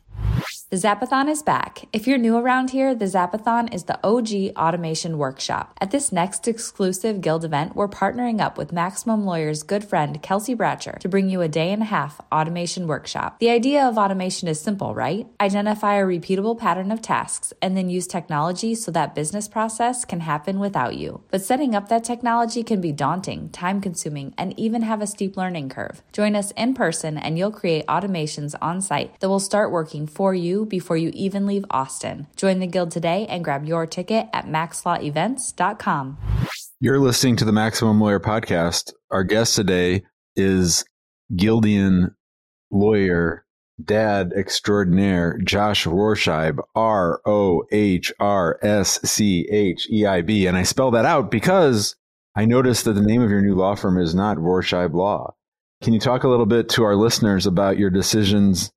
The 0.70 0.76
Zapathon 0.76 1.28
is 1.28 1.42
back. 1.42 1.88
If 1.92 2.06
you're 2.06 2.16
new 2.16 2.36
around 2.36 2.70
here, 2.70 2.94
the 2.94 3.06
Zapathon 3.06 3.74
is 3.74 3.86
the 3.86 3.98
OG 4.06 4.56
automation 4.56 5.18
workshop. 5.18 5.76
At 5.80 5.90
this 5.90 6.12
next 6.12 6.46
exclusive 6.46 7.20
Guild 7.20 7.44
event, 7.44 7.74
we're 7.74 7.88
partnering 7.88 8.40
up 8.40 8.56
with 8.56 8.72
Maximum 8.72 9.24
Lawyer's 9.24 9.64
good 9.64 9.82
friend 9.82 10.22
Kelsey 10.22 10.54
Bratcher 10.54 11.00
to 11.00 11.08
bring 11.08 11.28
you 11.28 11.40
a 11.40 11.48
day 11.48 11.72
and 11.72 11.82
a 11.82 11.86
half 11.86 12.20
automation 12.30 12.86
workshop. 12.86 13.40
The 13.40 13.50
idea 13.50 13.84
of 13.84 13.98
automation 13.98 14.46
is 14.46 14.60
simple, 14.60 14.94
right? 14.94 15.26
Identify 15.40 15.96
a 15.96 16.04
repeatable 16.04 16.56
pattern 16.56 16.92
of 16.92 17.02
tasks 17.02 17.52
and 17.60 17.76
then 17.76 17.90
use 17.90 18.06
technology 18.06 18.76
so 18.76 18.92
that 18.92 19.12
business 19.12 19.48
process 19.48 20.04
can 20.04 20.20
happen 20.20 20.60
without 20.60 20.94
you. 20.94 21.24
But 21.32 21.42
setting 21.42 21.74
up 21.74 21.88
that 21.88 22.04
technology 22.04 22.62
can 22.62 22.80
be 22.80 22.92
daunting, 22.92 23.48
time 23.48 23.80
consuming, 23.80 24.34
and 24.38 24.56
even 24.56 24.82
have 24.82 25.02
a 25.02 25.08
steep 25.08 25.36
learning 25.36 25.70
curve. 25.70 26.00
Join 26.12 26.36
us 26.36 26.52
in 26.52 26.74
person 26.74 27.18
and 27.18 27.36
you'll 27.36 27.50
create 27.50 27.88
automations 27.88 28.54
on 28.62 28.80
site 28.80 29.18
that 29.18 29.28
will 29.28 29.40
start 29.40 29.72
working 29.72 30.06
for 30.06 30.32
you 30.32 30.59
before 30.64 30.96
you 30.96 31.10
even 31.14 31.46
leave 31.46 31.64
Austin. 31.70 32.26
Join 32.36 32.60
the 32.60 32.66
Guild 32.66 32.90
today 32.90 33.26
and 33.28 33.44
grab 33.44 33.64
your 33.64 33.86
ticket 33.86 34.28
at 34.32 34.46
maxlawevents.com. 34.46 36.18
You're 36.80 36.98
listening 36.98 37.36
to 37.36 37.44
the 37.44 37.52
Maximum 37.52 38.00
Lawyer 38.00 38.20
Podcast. 38.20 38.92
Our 39.10 39.22
guest 39.24 39.54
today 39.54 40.02
is 40.34 40.84
Guildian 41.36 42.14
lawyer, 42.70 43.44
dad 43.84 44.32
extraordinaire, 44.34 45.38
Josh 45.44 45.86
Rohrscheib, 45.86 46.58
R 46.74 47.20
O 47.26 47.64
H 47.70 48.12
R 48.18 48.58
S 48.62 49.00
C 49.02 49.46
H 49.50 49.88
E 49.90 50.06
I 50.06 50.22
B. 50.22 50.46
And 50.46 50.56
I 50.56 50.62
spell 50.62 50.90
that 50.92 51.04
out 51.04 51.30
because 51.30 51.96
I 52.34 52.44
noticed 52.46 52.84
that 52.84 52.94
the 52.94 53.02
name 53.02 53.22
of 53.22 53.30
your 53.30 53.42
new 53.42 53.54
law 53.54 53.74
firm 53.74 53.98
is 53.98 54.14
not 54.14 54.38
Rohrscheib 54.38 54.94
Law. 54.94 55.34
Can 55.82 55.92
you 55.92 56.00
talk 56.00 56.24
a 56.24 56.28
little 56.28 56.46
bit 56.46 56.68
to 56.70 56.84
our 56.84 56.94
listeners 56.94 57.46
about 57.46 57.78
your 57.78 57.90
decisions 57.90 58.70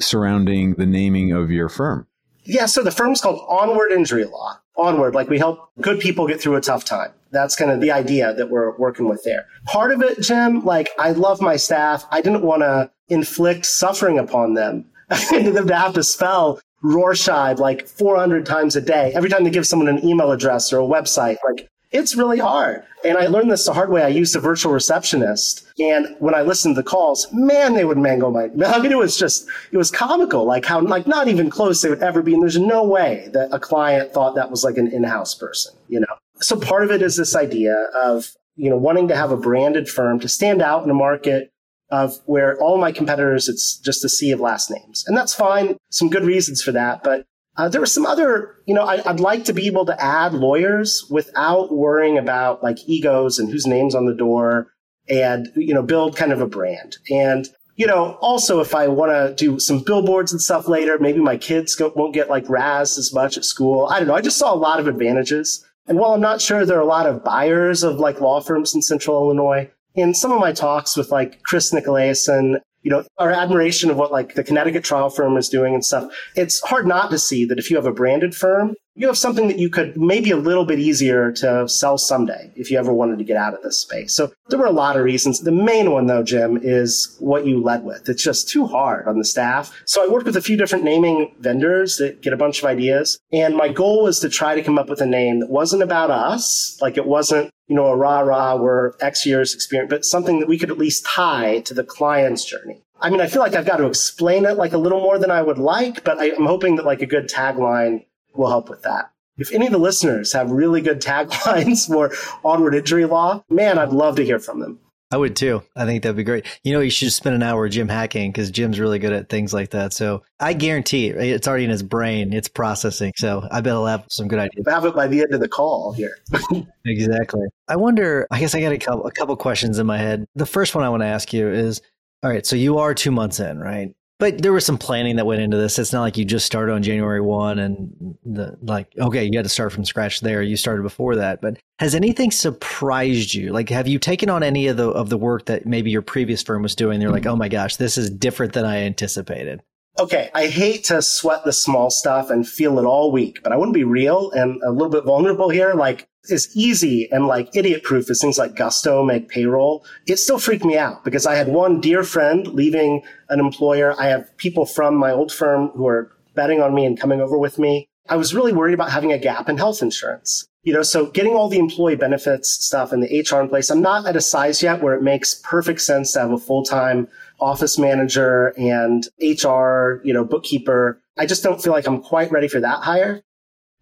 surrounding 0.00 0.74
the 0.74 0.86
naming 0.86 1.32
of 1.32 1.50
your 1.50 1.68
firm? 1.68 2.06
Yeah, 2.44 2.66
so 2.66 2.82
the 2.82 2.90
firm's 2.90 3.20
called 3.20 3.44
Onward 3.48 3.92
Injury 3.92 4.24
Law. 4.24 4.58
Onward, 4.76 5.14
like 5.14 5.28
we 5.28 5.38
help 5.38 5.70
good 5.80 6.00
people 6.00 6.26
get 6.26 6.40
through 6.40 6.56
a 6.56 6.60
tough 6.60 6.84
time. 6.84 7.12
That's 7.32 7.54
kind 7.54 7.70
of 7.70 7.80
the 7.80 7.92
idea 7.92 8.34
that 8.34 8.50
we're 8.50 8.76
working 8.76 9.08
with 9.08 9.22
there. 9.24 9.46
Part 9.66 9.92
of 9.92 10.02
it, 10.02 10.20
Jim, 10.20 10.64
like 10.64 10.88
I 10.98 11.12
love 11.12 11.40
my 11.40 11.56
staff. 11.56 12.06
I 12.10 12.22
didn't 12.22 12.42
want 12.42 12.62
to 12.62 12.90
inflict 13.08 13.66
suffering 13.66 14.18
upon 14.18 14.54
them. 14.54 14.86
I 15.10 15.24
needed 15.30 15.54
them 15.54 15.68
to 15.68 15.76
have 15.76 15.94
to 15.94 16.02
spell 16.02 16.60
Rohrscheib 16.82 17.58
like 17.58 17.86
400 17.86 18.46
times 18.46 18.74
a 18.74 18.80
day. 18.80 19.12
Every 19.14 19.28
time 19.28 19.44
they 19.44 19.50
give 19.50 19.66
someone 19.66 19.88
an 19.88 20.04
email 20.04 20.32
address 20.32 20.72
or 20.72 20.78
a 20.78 20.82
website, 20.82 21.36
like 21.44 21.68
it's 21.92 22.14
really 22.14 22.38
hard. 22.38 22.84
And 23.04 23.18
I 23.18 23.26
learned 23.26 23.50
this 23.50 23.64
the 23.64 23.72
hard 23.72 23.90
way. 23.90 24.02
I 24.02 24.08
used 24.08 24.36
a 24.36 24.40
virtual 24.40 24.72
receptionist. 24.72 25.66
And 25.78 26.14
when 26.18 26.34
I 26.34 26.42
listened 26.42 26.76
to 26.76 26.82
the 26.82 26.88
calls, 26.88 27.26
man, 27.32 27.74
they 27.74 27.84
would 27.84 27.98
mangle 27.98 28.30
my, 28.30 28.44
I 28.66 28.80
mean, 28.80 28.92
it 28.92 28.98
was 28.98 29.16
just, 29.16 29.48
it 29.72 29.76
was 29.76 29.90
comical, 29.90 30.44
like 30.44 30.64
how, 30.64 30.80
like 30.80 31.06
not 31.06 31.28
even 31.28 31.50
close 31.50 31.82
they 31.82 31.88
would 31.88 32.02
ever 32.02 32.22
be. 32.22 32.34
And 32.34 32.42
there's 32.42 32.58
no 32.58 32.84
way 32.84 33.28
that 33.32 33.48
a 33.52 33.58
client 33.58 34.12
thought 34.12 34.34
that 34.36 34.50
was 34.50 34.64
like 34.64 34.76
an 34.76 34.88
in-house 34.88 35.34
person, 35.34 35.74
you 35.88 36.00
know? 36.00 36.06
So 36.40 36.58
part 36.58 36.84
of 36.84 36.90
it 36.90 37.02
is 37.02 37.16
this 37.16 37.34
idea 37.34 37.74
of, 37.94 38.32
you 38.56 38.70
know, 38.70 38.76
wanting 38.76 39.08
to 39.08 39.16
have 39.16 39.30
a 39.30 39.36
branded 39.36 39.88
firm 39.88 40.20
to 40.20 40.28
stand 40.28 40.62
out 40.62 40.84
in 40.84 40.90
a 40.90 40.94
market 40.94 41.50
of 41.90 42.18
where 42.26 42.56
all 42.60 42.78
my 42.78 42.92
competitors, 42.92 43.48
it's 43.48 43.78
just 43.78 44.04
a 44.04 44.08
sea 44.08 44.30
of 44.30 44.40
last 44.40 44.70
names. 44.70 45.04
And 45.06 45.16
that's 45.16 45.34
fine. 45.34 45.76
Some 45.90 46.08
good 46.08 46.24
reasons 46.24 46.62
for 46.62 46.72
that. 46.72 47.02
But 47.02 47.26
uh, 47.56 47.68
there 47.68 47.80
were 47.80 47.86
some 47.86 48.06
other, 48.06 48.54
you 48.66 48.74
know, 48.74 48.84
I, 48.84 49.02
would 49.10 49.20
like 49.20 49.44
to 49.44 49.52
be 49.52 49.66
able 49.66 49.84
to 49.86 50.02
add 50.02 50.32
lawyers 50.32 51.04
without 51.10 51.72
worrying 51.72 52.16
about 52.16 52.62
like 52.62 52.78
egos 52.86 53.38
and 53.38 53.50
whose 53.50 53.66
name's 53.66 53.94
on 53.94 54.06
the 54.06 54.14
door 54.14 54.68
and, 55.08 55.48
you 55.56 55.74
know, 55.74 55.82
build 55.82 56.16
kind 56.16 56.32
of 56.32 56.40
a 56.40 56.46
brand. 56.46 56.96
And, 57.10 57.48
you 57.74 57.86
know, 57.86 58.16
also 58.20 58.60
if 58.60 58.74
I 58.74 58.88
want 58.88 59.10
to 59.10 59.34
do 59.34 59.58
some 59.58 59.80
billboards 59.80 60.32
and 60.32 60.40
stuff 60.40 60.68
later, 60.68 60.98
maybe 60.98 61.18
my 61.18 61.36
kids 61.36 61.74
go, 61.74 61.92
won't 61.96 62.14
get 62.14 62.30
like 62.30 62.44
razzed 62.46 62.98
as 62.98 63.12
much 63.12 63.36
at 63.36 63.44
school. 63.44 63.86
I 63.86 63.98
don't 63.98 64.08
know. 64.08 64.14
I 64.14 64.20
just 64.20 64.38
saw 64.38 64.54
a 64.54 64.56
lot 64.56 64.78
of 64.80 64.86
advantages. 64.86 65.66
And 65.86 65.98
while 65.98 66.12
I'm 66.12 66.20
not 66.20 66.40
sure 66.40 66.64
there 66.64 66.78
are 66.78 66.82
a 66.82 66.86
lot 66.86 67.06
of 67.06 67.24
buyers 67.24 67.82
of 67.82 67.98
like 67.98 68.20
law 68.20 68.40
firms 68.40 68.74
in 68.74 68.82
central 68.82 69.16
Illinois, 69.16 69.70
in 69.94 70.14
some 70.14 70.30
of 70.30 70.40
my 70.40 70.52
talks 70.52 70.96
with 70.96 71.10
like 71.10 71.42
Chris 71.42 71.72
Nicolason 71.72 72.60
you 72.82 72.90
know, 72.90 73.04
our 73.18 73.30
admiration 73.30 73.90
of 73.90 73.96
what 73.96 74.12
like 74.12 74.34
the 74.34 74.44
Connecticut 74.44 74.84
trial 74.84 75.10
firm 75.10 75.36
is 75.36 75.48
doing 75.48 75.74
and 75.74 75.84
stuff. 75.84 76.10
It's 76.34 76.60
hard 76.60 76.86
not 76.86 77.10
to 77.10 77.18
see 77.18 77.44
that 77.44 77.58
if 77.58 77.70
you 77.70 77.76
have 77.76 77.86
a 77.86 77.92
branded 77.92 78.34
firm, 78.34 78.74
you 79.00 79.06
have 79.06 79.16
something 79.16 79.48
that 79.48 79.58
you 79.58 79.70
could 79.70 79.96
maybe 79.96 80.30
a 80.30 80.36
little 80.36 80.66
bit 80.66 80.78
easier 80.78 81.32
to 81.32 81.66
sell 81.66 81.96
someday 81.96 82.52
if 82.54 82.70
you 82.70 82.78
ever 82.78 82.92
wanted 82.92 83.16
to 83.16 83.24
get 83.24 83.38
out 83.38 83.54
of 83.54 83.62
this 83.62 83.80
space. 83.80 84.14
So 84.14 84.30
there 84.48 84.58
were 84.58 84.66
a 84.66 84.70
lot 84.70 84.94
of 84.94 85.04
reasons. 85.04 85.40
The 85.40 85.50
main 85.50 85.90
one 85.90 86.06
though, 86.06 86.22
Jim, 86.22 86.60
is 86.62 87.16
what 87.18 87.46
you 87.46 87.62
led 87.62 87.82
with. 87.82 88.10
It's 88.10 88.22
just 88.22 88.50
too 88.50 88.66
hard 88.66 89.08
on 89.08 89.16
the 89.16 89.24
staff. 89.24 89.72
So 89.86 90.04
I 90.04 90.12
worked 90.12 90.26
with 90.26 90.36
a 90.36 90.42
few 90.42 90.58
different 90.58 90.84
naming 90.84 91.34
vendors 91.40 91.96
that 91.96 92.20
get 92.20 92.34
a 92.34 92.36
bunch 92.36 92.58
of 92.58 92.66
ideas. 92.66 93.18
And 93.32 93.56
my 93.56 93.68
goal 93.68 94.02
was 94.02 94.20
to 94.20 94.28
try 94.28 94.54
to 94.54 94.62
come 94.62 94.78
up 94.78 94.90
with 94.90 95.00
a 95.00 95.06
name 95.06 95.40
that 95.40 95.48
wasn't 95.48 95.82
about 95.82 96.10
us. 96.10 96.76
Like 96.82 96.98
it 96.98 97.06
wasn't, 97.06 97.50
you 97.68 97.76
know, 97.76 97.86
a 97.86 97.96
rah 97.96 98.20
rah, 98.20 98.56
we're 98.56 98.92
X 99.00 99.24
years 99.24 99.54
experience, 99.54 99.88
but 99.88 100.04
something 100.04 100.40
that 100.40 100.48
we 100.48 100.58
could 100.58 100.70
at 100.70 100.76
least 100.76 101.06
tie 101.06 101.60
to 101.60 101.72
the 101.72 101.84
client's 101.84 102.44
journey. 102.44 102.82
I 103.02 103.08
mean, 103.08 103.22
I 103.22 103.28
feel 103.28 103.40
like 103.40 103.54
I've 103.54 103.64
got 103.64 103.78
to 103.78 103.86
explain 103.86 104.44
it 104.44 104.58
like 104.58 104.74
a 104.74 104.78
little 104.78 105.00
more 105.00 105.18
than 105.18 105.30
I 105.30 105.40
would 105.40 105.56
like, 105.56 106.04
but 106.04 106.18
I, 106.18 106.34
I'm 106.36 106.44
hoping 106.44 106.76
that 106.76 106.84
like 106.84 107.00
a 107.00 107.06
good 107.06 107.30
tagline 107.30 108.04
will 108.34 108.48
help 108.48 108.68
with 108.68 108.82
that. 108.82 109.10
If 109.38 109.52
any 109.52 109.66
of 109.66 109.72
the 109.72 109.78
listeners 109.78 110.32
have 110.34 110.50
really 110.50 110.80
good 110.80 111.00
taglines 111.00 111.86
for 111.92 112.12
onward 112.44 112.74
injury 112.74 113.06
law, 113.06 113.42
man, 113.48 113.78
I'd 113.78 113.92
love 113.92 114.16
to 114.16 114.24
hear 114.24 114.38
from 114.38 114.60
them. 114.60 114.78
I 115.12 115.16
would 115.16 115.34
too. 115.34 115.62
I 115.74 115.86
think 115.86 116.02
that'd 116.02 116.16
be 116.16 116.22
great. 116.22 116.46
You 116.62 116.72
know, 116.72 116.80
you 116.80 116.90
should 116.90 117.12
spend 117.12 117.34
an 117.34 117.42
hour 117.42 117.68
Jim 117.68 117.88
hacking 117.88 118.30
because 118.30 118.50
Jim's 118.50 118.78
really 118.78 119.00
good 119.00 119.12
at 119.12 119.28
things 119.28 119.52
like 119.52 119.70
that. 119.70 119.92
So 119.92 120.22
I 120.38 120.52
guarantee 120.52 121.08
it's 121.08 121.48
already 121.48 121.64
in 121.64 121.70
his 121.70 121.82
brain. 121.82 122.32
It's 122.32 122.46
processing. 122.46 123.12
So 123.16 123.46
I 123.50 123.60
bet 123.60 123.72
he'll 123.72 123.86
have 123.86 124.04
some 124.08 124.28
good 124.28 124.38
ideas. 124.38 124.64
Have 124.68 124.84
it 124.84 124.94
by 124.94 125.08
the 125.08 125.22
end 125.22 125.34
of 125.34 125.40
the 125.40 125.48
call 125.48 125.92
here. 125.92 126.16
exactly. 126.86 127.46
I 127.66 127.74
wonder. 127.74 128.28
I 128.30 128.38
guess 128.38 128.54
I 128.54 128.60
got 128.60 128.72
a 128.72 128.78
couple, 128.78 129.06
a 129.06 129.10
couple 129.10 129.34
questions 129.36 129.80
in 129.80 129.86
my 129.86 129.98
head. 129.98 130.26
The 130.36 130.46
first 130.46 130.76
one 130.76 130.84
I 130.84 130.90
want 130.90 131.02
to 131.02 131.08
ask 131.08 131.32
you 131.32 131.48
is, 131.48 131.82
all 132.22 132.30
right. 132.30 132.46
So 132.46 132.54
you 132.54 132.78
are 132.78 132.94
two 132.94 133.10
months 133.10 133.40
in, 133.40 133.58
right? 133.58 133.92
But 134.20 134.42
there 134.42 134.52
was 134.52 134.66
some 134.66 134.76
planning 134.76 135.16
that 135.16 135.24
went 135.24 135.40
into 135.40 135.56
this. 135.56 135.78
It's 135.78 135.94
not 135.94 136.02
like 136.02 136.18
you 136.18 136.26
just 136.26 136.44
started 136.44 136.72
on 136.72 136.82
January 136.82 137.22
1 137.22 137.58
and 137.58 138.18
the, 138.22 138.56
like, 138.60 138.92
okay, 138.98 139.24
you 139.24 139.36
had 139.36 139.46
to 139.46 139.48
start 139.48 139.72
from 139.72 139.84
scratch 139.86 140.20
there. 140.20 140.42
You 140.42 140.58
started 140.58 140.82
before 140.82 141.16
that. 141.16 141.40
But 141.40 141.58
has 141.78 141.94
anything 141.94 142.30
surprised 142.30 143.32
you? 143.32 143.50
Like, 143.50 143.70
have 143.70 143.88
you 143.88 143.98
taken 143.98 144.28
on 144.28 144.42
any 144.42 144.66
of 144.66 144.76
the, 144.76 144.90
of 144.90 145.08
the 145.08 145.16
work 145.16 145.46
that 145.46 145.64
maybe 145.64 145.90
your 145.90 146.02
previous 146.02 146.42
firm 146.42 146.62
was 146.62 146.74
doing? 146.74 147.00
They're 147.00 147.08
like, 147.08 147.22
mm-hmm. 147.22 147.32
oh 147.32 147.36
my 147.36 147.48
gosh, 147.48 147.76
this 147.76 147.96
is 147.96 148.10
different 148.10 148.52
than 148.52 148.66
I 148.66 148.82
anticipated. 148.82 149.62
Okay, 149.98 150.30
I 150.34 150.46
hate 150.46 150.84
to 150.84 151.02
sweat 151.02 151.44
the 151.44 151.52
small 151.52 151.90
stuff 151.90 152.30
and 152.30 152.48
feel 152.48 152.78
it 152.78 152.84
all 152.84 153.12
week, 153.12 153.42
but 153.42 153.52
I 153.52 153.56
want 153.56 153.70
to 153.70 153.78
be 153.78 153.84
real 153.84 154.30
and 154.30 154.62
a 154.62 154.70
little 154.70 154.88
bit 154.88 155.04
vulnerable 155.04 155.50
here. 155.50 155.74
Like, 155.74 156.08
as 156.30 156.54
easy 156.54 157.10
and 157.10 157.26
like 157.26 157.54
idiot 157.56 157.82
proof 157.82 158.10
as 158.10 158.20
things 158.20 158.38
like 158.38 158.54
Gusto 158.54 159.02
make 159.02 159.28
payroll, 159.28 159.84
it 160.06 160.18
still 160.18 160.38
freaked 160.38 160.64
me 160.64 160.76
out 160.76 161.04
because 161.04 161.26
I 161.26 161.34
had 161.34 161.48
one 161.48 161.80
dear 161.80 162.02
friend 162.02 162.46
leaving 162.48 163.02
an 163.30 163.40
employer. 163.40 163.98
I 163.98 164.06
have 164.08 164.36
people 164.36 164.66
from 164.66 164.94
my 164.94 165.10
old 165.10 165.32
firm 165.32 165.68
who 165.68 165.86
are 165.86 166.12
betting 166.34 166.60
on 166.60 166.74
me 166.74 166.84
and 166.84 167.00
coming 167.00 167.20
over 167.20 167.38
with 167.38 167.58
me. 167.58 167.88
I 168.08 168.16
was 168.16 168.34
really 168.34 168.52
worried 168.52 168.74
about 168.74 168.90
having 168.90 169.12
a 169.12 169.18
gap 169.18 169.48
in 169.48 169.56
health 169.56 169.82
insurance. 169.82 170.46
You 170.62 170.74
know, 170.74 170.82
so 170.82 171.06
getting 171.06 171.34
all 171.34 171.48
the 171.48 171.58
employee 171.58 171.96
benefits 171.96 172.50
stuff 172.50 172.92
and 172.92 173.02
the 173.02 173.20
HR 173.20 173.40
in 173.40 173.48
place, 173.48 173.70
I'm 173.70 173.80
not 173.80 174.06
at 174.06 174.16
a 174.16 174.20
size 174.20 174.62
yet 174.62 174.82
where 174.82 174.94
it 174.94 175.02
makes 175.02 175.40
perfect 175.42 175.80
sense 175.80 176.12
to 176.12 176.20
have 176.20 176.32
a 176.32 176.38
full-time 176.38 177.08
office 177.40 177.78
manager 177.78 178.54
and 178.56 179.06
HR, 179.20 180.00
you 180.04 180.12
know, 180.12 180.24
bookkeeper. 180.24 181.02
I 181.18 181.26
just 181.26 181.42
don't 181.42 181.62
feel 181.62 181.72
like 181.72 181.86
I'm 181.86 182.02
quite 182.02 182.30
ready 182.30 182.48
for 182.48 182.60
that 182.60 182.82
hire. 182.82 183.22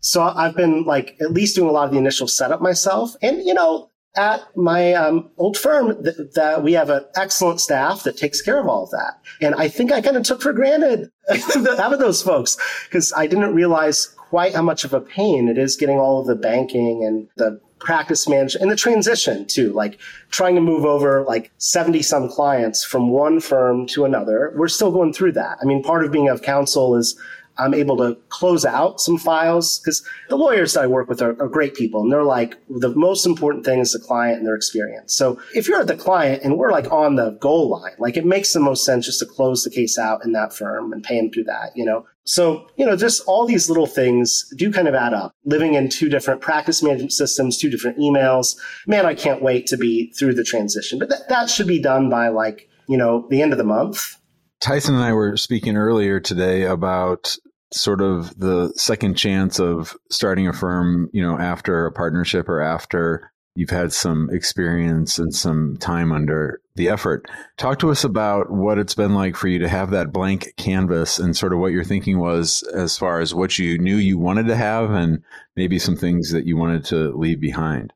So 0.01 0.23
I've 0.23 0.57
been 0.57 0.85
like 0.85 1.17
at 1.21 1.33
least 1.33 1.57
doing 1.57 1.69
a 1.69 1.73
lot 1.73 1.87
of 1.87 1.93
the 1.93 1.99
initial 1.99 2.29
setup 2.29 2.61
myself. 2.61 3.15
And, 3.21 3.45
you 3.45 3.55
know, 3.55 3.91
at 4.17 4.45
my 4.57 4.95
um, 4.95 5.31
old 5.37 5.57
firm 5.57 6.03
th- 6.03 6.17
that 6.35 6.63
we 6.63 6.73
have 6.73 6.91
an 6.91 7.05
excellent 7.17 7.61
staff 7.61 8.03
that 8.03 8.17
takes 8.17 8.41
care 8.41 8.59
of 8.59 8.67
all 8.67 8.85
of 8.85 8.91
that. 8.91 9.21
And 9.41 9.55
I 9.55 9.69
think 9.69 9.93
I 9.93 10.01
kind 10.01 10.17
of 10.17 10.25
took 10.25 10.43
for 10.43 10.53
granted 10.53 11.11
having 11.29 11.99
those 11.99 12.23
folks 12.23 12.57
because 12.87 13.13
I 13.17 13.27
didn't 13.27 13.55
realize 13.55 14.07
quite 14.17 14.55
how 14.55 14.63
much 14.63 14.85
of 14.85 14.93
a 14.93 15.01
pain 15.01 15.49
it 15.49 15.59
is 15.59 15.77
getting 15.77 15.99
all 15.99 16.21
of 16.21 16.27
the 16.27 16.35
banking 16.35 17.05
and 17.05 17.29
the 17.37 17.61
practice 17.79 18.29
management 18.29 18.63
and 18.63 18.71
the 18.71 18.77
transition 18.77 19.47
too, 19.47 19.73
like 19.73 19.99
trying 20.31 20.55
to 20.55 20.61
move 20.61 20.85
over 20.85 21.25
like 21.25 21.51
70 21.59 22.03
some 22.03 22.29
clients 22.29 22.85
from 22.85 23.11
one 23.11 23.41
firm 23.41 23.87
to 23.89 24.05
another. 24.05 24.53
We're 24.57 24.69
still 24.69 24.93
going 24.93 25.13
through 25.13 25.33
that. 25.33 25.59
I 25.61 25.65
mean, 25.65 25.83
part 25.83 26.05
of 26.05 26.13
being 26.13 26.29
of 26.29 26.43
counsel 26.43 26.97
is 26.97 27.19
I'm 27.59 27.75
able 27.75 27.97
to 27.99 28.17
close 28.29 28.65
out 28.65 29.01
some 29.01 29.19
files 29.19 29.79
because 29.79 30.05
the 30.29 30.37
lawyers 30.37 30.75
that 30.75 30.85
I 30.85 30.87
work 30.87 31.09
with 31.09 31.21
are, 31.21 31.41
are, 31.43 31.49
great 31.49 31.75
people 31.75 32.03
and 32.03 32.13
they're 32.13 32.23
like 32.23 32.57
the 32.69 32.95
most 32.95 33.27
important 33.27 33.65
thing 33.65 33.81
is 33.81 33.93
the 33.93 33.99
client 33.99 34.39
and 34.39 34.47
their 34.47 34.55
experience. 34.55 35.15
So 35.15 35.41
if 35.55 35.67
you're 35.67 35.85
the 35.85 35.97
client 35.97 36.43
and 36.45 36.57
we're 36.57 36.71
like 36.71 36.91
on 36.93 37.17
the 37.17 37.33
goal 37.41 37.71
line, 37.71 37.95
like 37.99 38.17
it 38.17 38.25
makes 38.25 38.53
the 38.53 38.61
most 38.61 38.85
sense 38.85 39.07
just 39.07 39.19
to 39.21 39.27
close 39.27 39.65
the 39.65 39.71
case 39.71 39.99
out 39.99 40.25
in 40.25 40.33
that 40.33 40.53
firm 40.53 40.93
and 40.93 41.03
pay 41.03 41.21
them 41.21 41.31
through 41.33 41.45
that, 41.45 41.73
you 41.75 41.85
know? 41.85 42.07
So, 42.29 42.67
you 42.77 42.85
know, 42.85 42.95
just 42.95 43.23
all 43.27 43.47
these 43.47 43.71
little 43.71 43.87
things 43.87 44.45
do 44.55 44.71
kind 44.71 44.87
of 44.87 44.95
add 44.95 45.15
up. 45.15 45.33
Living 45.47 45.75
in 45.75 45.89
two 45.89 46.11
different 46.11 46.43
practice 46.43 46.83
management 46.83 47.15
systems, 47.15 47.57
two 47.57 47.71
different 47.71 47.97
emails. 47.97 48.55
Man, 48.87 49.07
I 49.07 49.15
can't 49.15 49.41
wait 49.41 49.67
to 49.69 49.79
be 49.79 50.13
through 50.13 50.35
the 50.35 50.45
transition, 50.45 50.99
but 50.99 51.09
that, 51.09 51.49
should 51.49 51.67
be 51.67 51.81
done 51.81 52.11
by 52.11 52.29
like, 52.29 52.69
you 52.87 52.99
know, 52.99 53.27
the 53.31 53.41
end 53.41 53.53
of 53.53 53.59
the 53.59 53.65
month. 53.65 54.17
Tyson 54.61 54.95
and 54.95 55.03
I 55.03 55.15
were 55.15 55.39
speaking 55.39 55.79
earlier 55.79 56.21
today 56.21 56.65
about 56.65 57.35
sort 57.73 58.03
of 58.03 58.39
the 58.39 58.75
second 58.77 59.15
chance 59.15 59.59
of 59.59 59.97
starting 60.11 60.47
a 60.47 60.53
firm, 60.53 61.09
you 61.15 61.23
know, 61.23 61.39
after 61.39 61.87
a 61.87 61.93
partnership 61.93 62.47
or 62.47 62.61
after 62.61 63.33
you've 63.55 63.71
had 63.71 63.93
some 63.93 64.31
experience 64.31 65.19
and 65.19 65.35
some 65.35 65.77
time 65.79 66.13
under 66.13 66.61
the 66.77 66.89
effort. 66.89 67.29
Talk 67.57 67.81
to 67.81 67.91
us 67.91 68.05
about 68.05 68.51
what 68.51 68.79
it's 68.79 68.95
been 68.95 69.15
like 69.15 69.37
for 69.37 69.49
you 69.49 69.59
to 69.59 69.69
have 69.69 69.91
that 69.91 70.13
blank 70.13 70.55
canvas 70.57 71.19
and 71.19 71.37
sort 71.37 71.53
of 71.53 71.59
what 71.59 71.73
your 71.73 71.85
thinking 71.85 72.19
was 72.19 72.63
as 72.75 72.97
far 72.97 73.21
as 73.21 73.35
what 73.35 73.59
you 73.59 73.79
knew 73.79 73.97
you 73.97 74.17
wanted 74.17 74.47
to 74.47 74.57
have 74.57 74.91
and 74.91 75.23
maybe 75.57 75.79
some 75.79 75.97
things 75.97 76.31
that 76.31 76.47
you 76.47 76.57
wanted 76.57 76.85
to 76.87 77.17
leave 77.17 77.41
behind. 77.41 77.93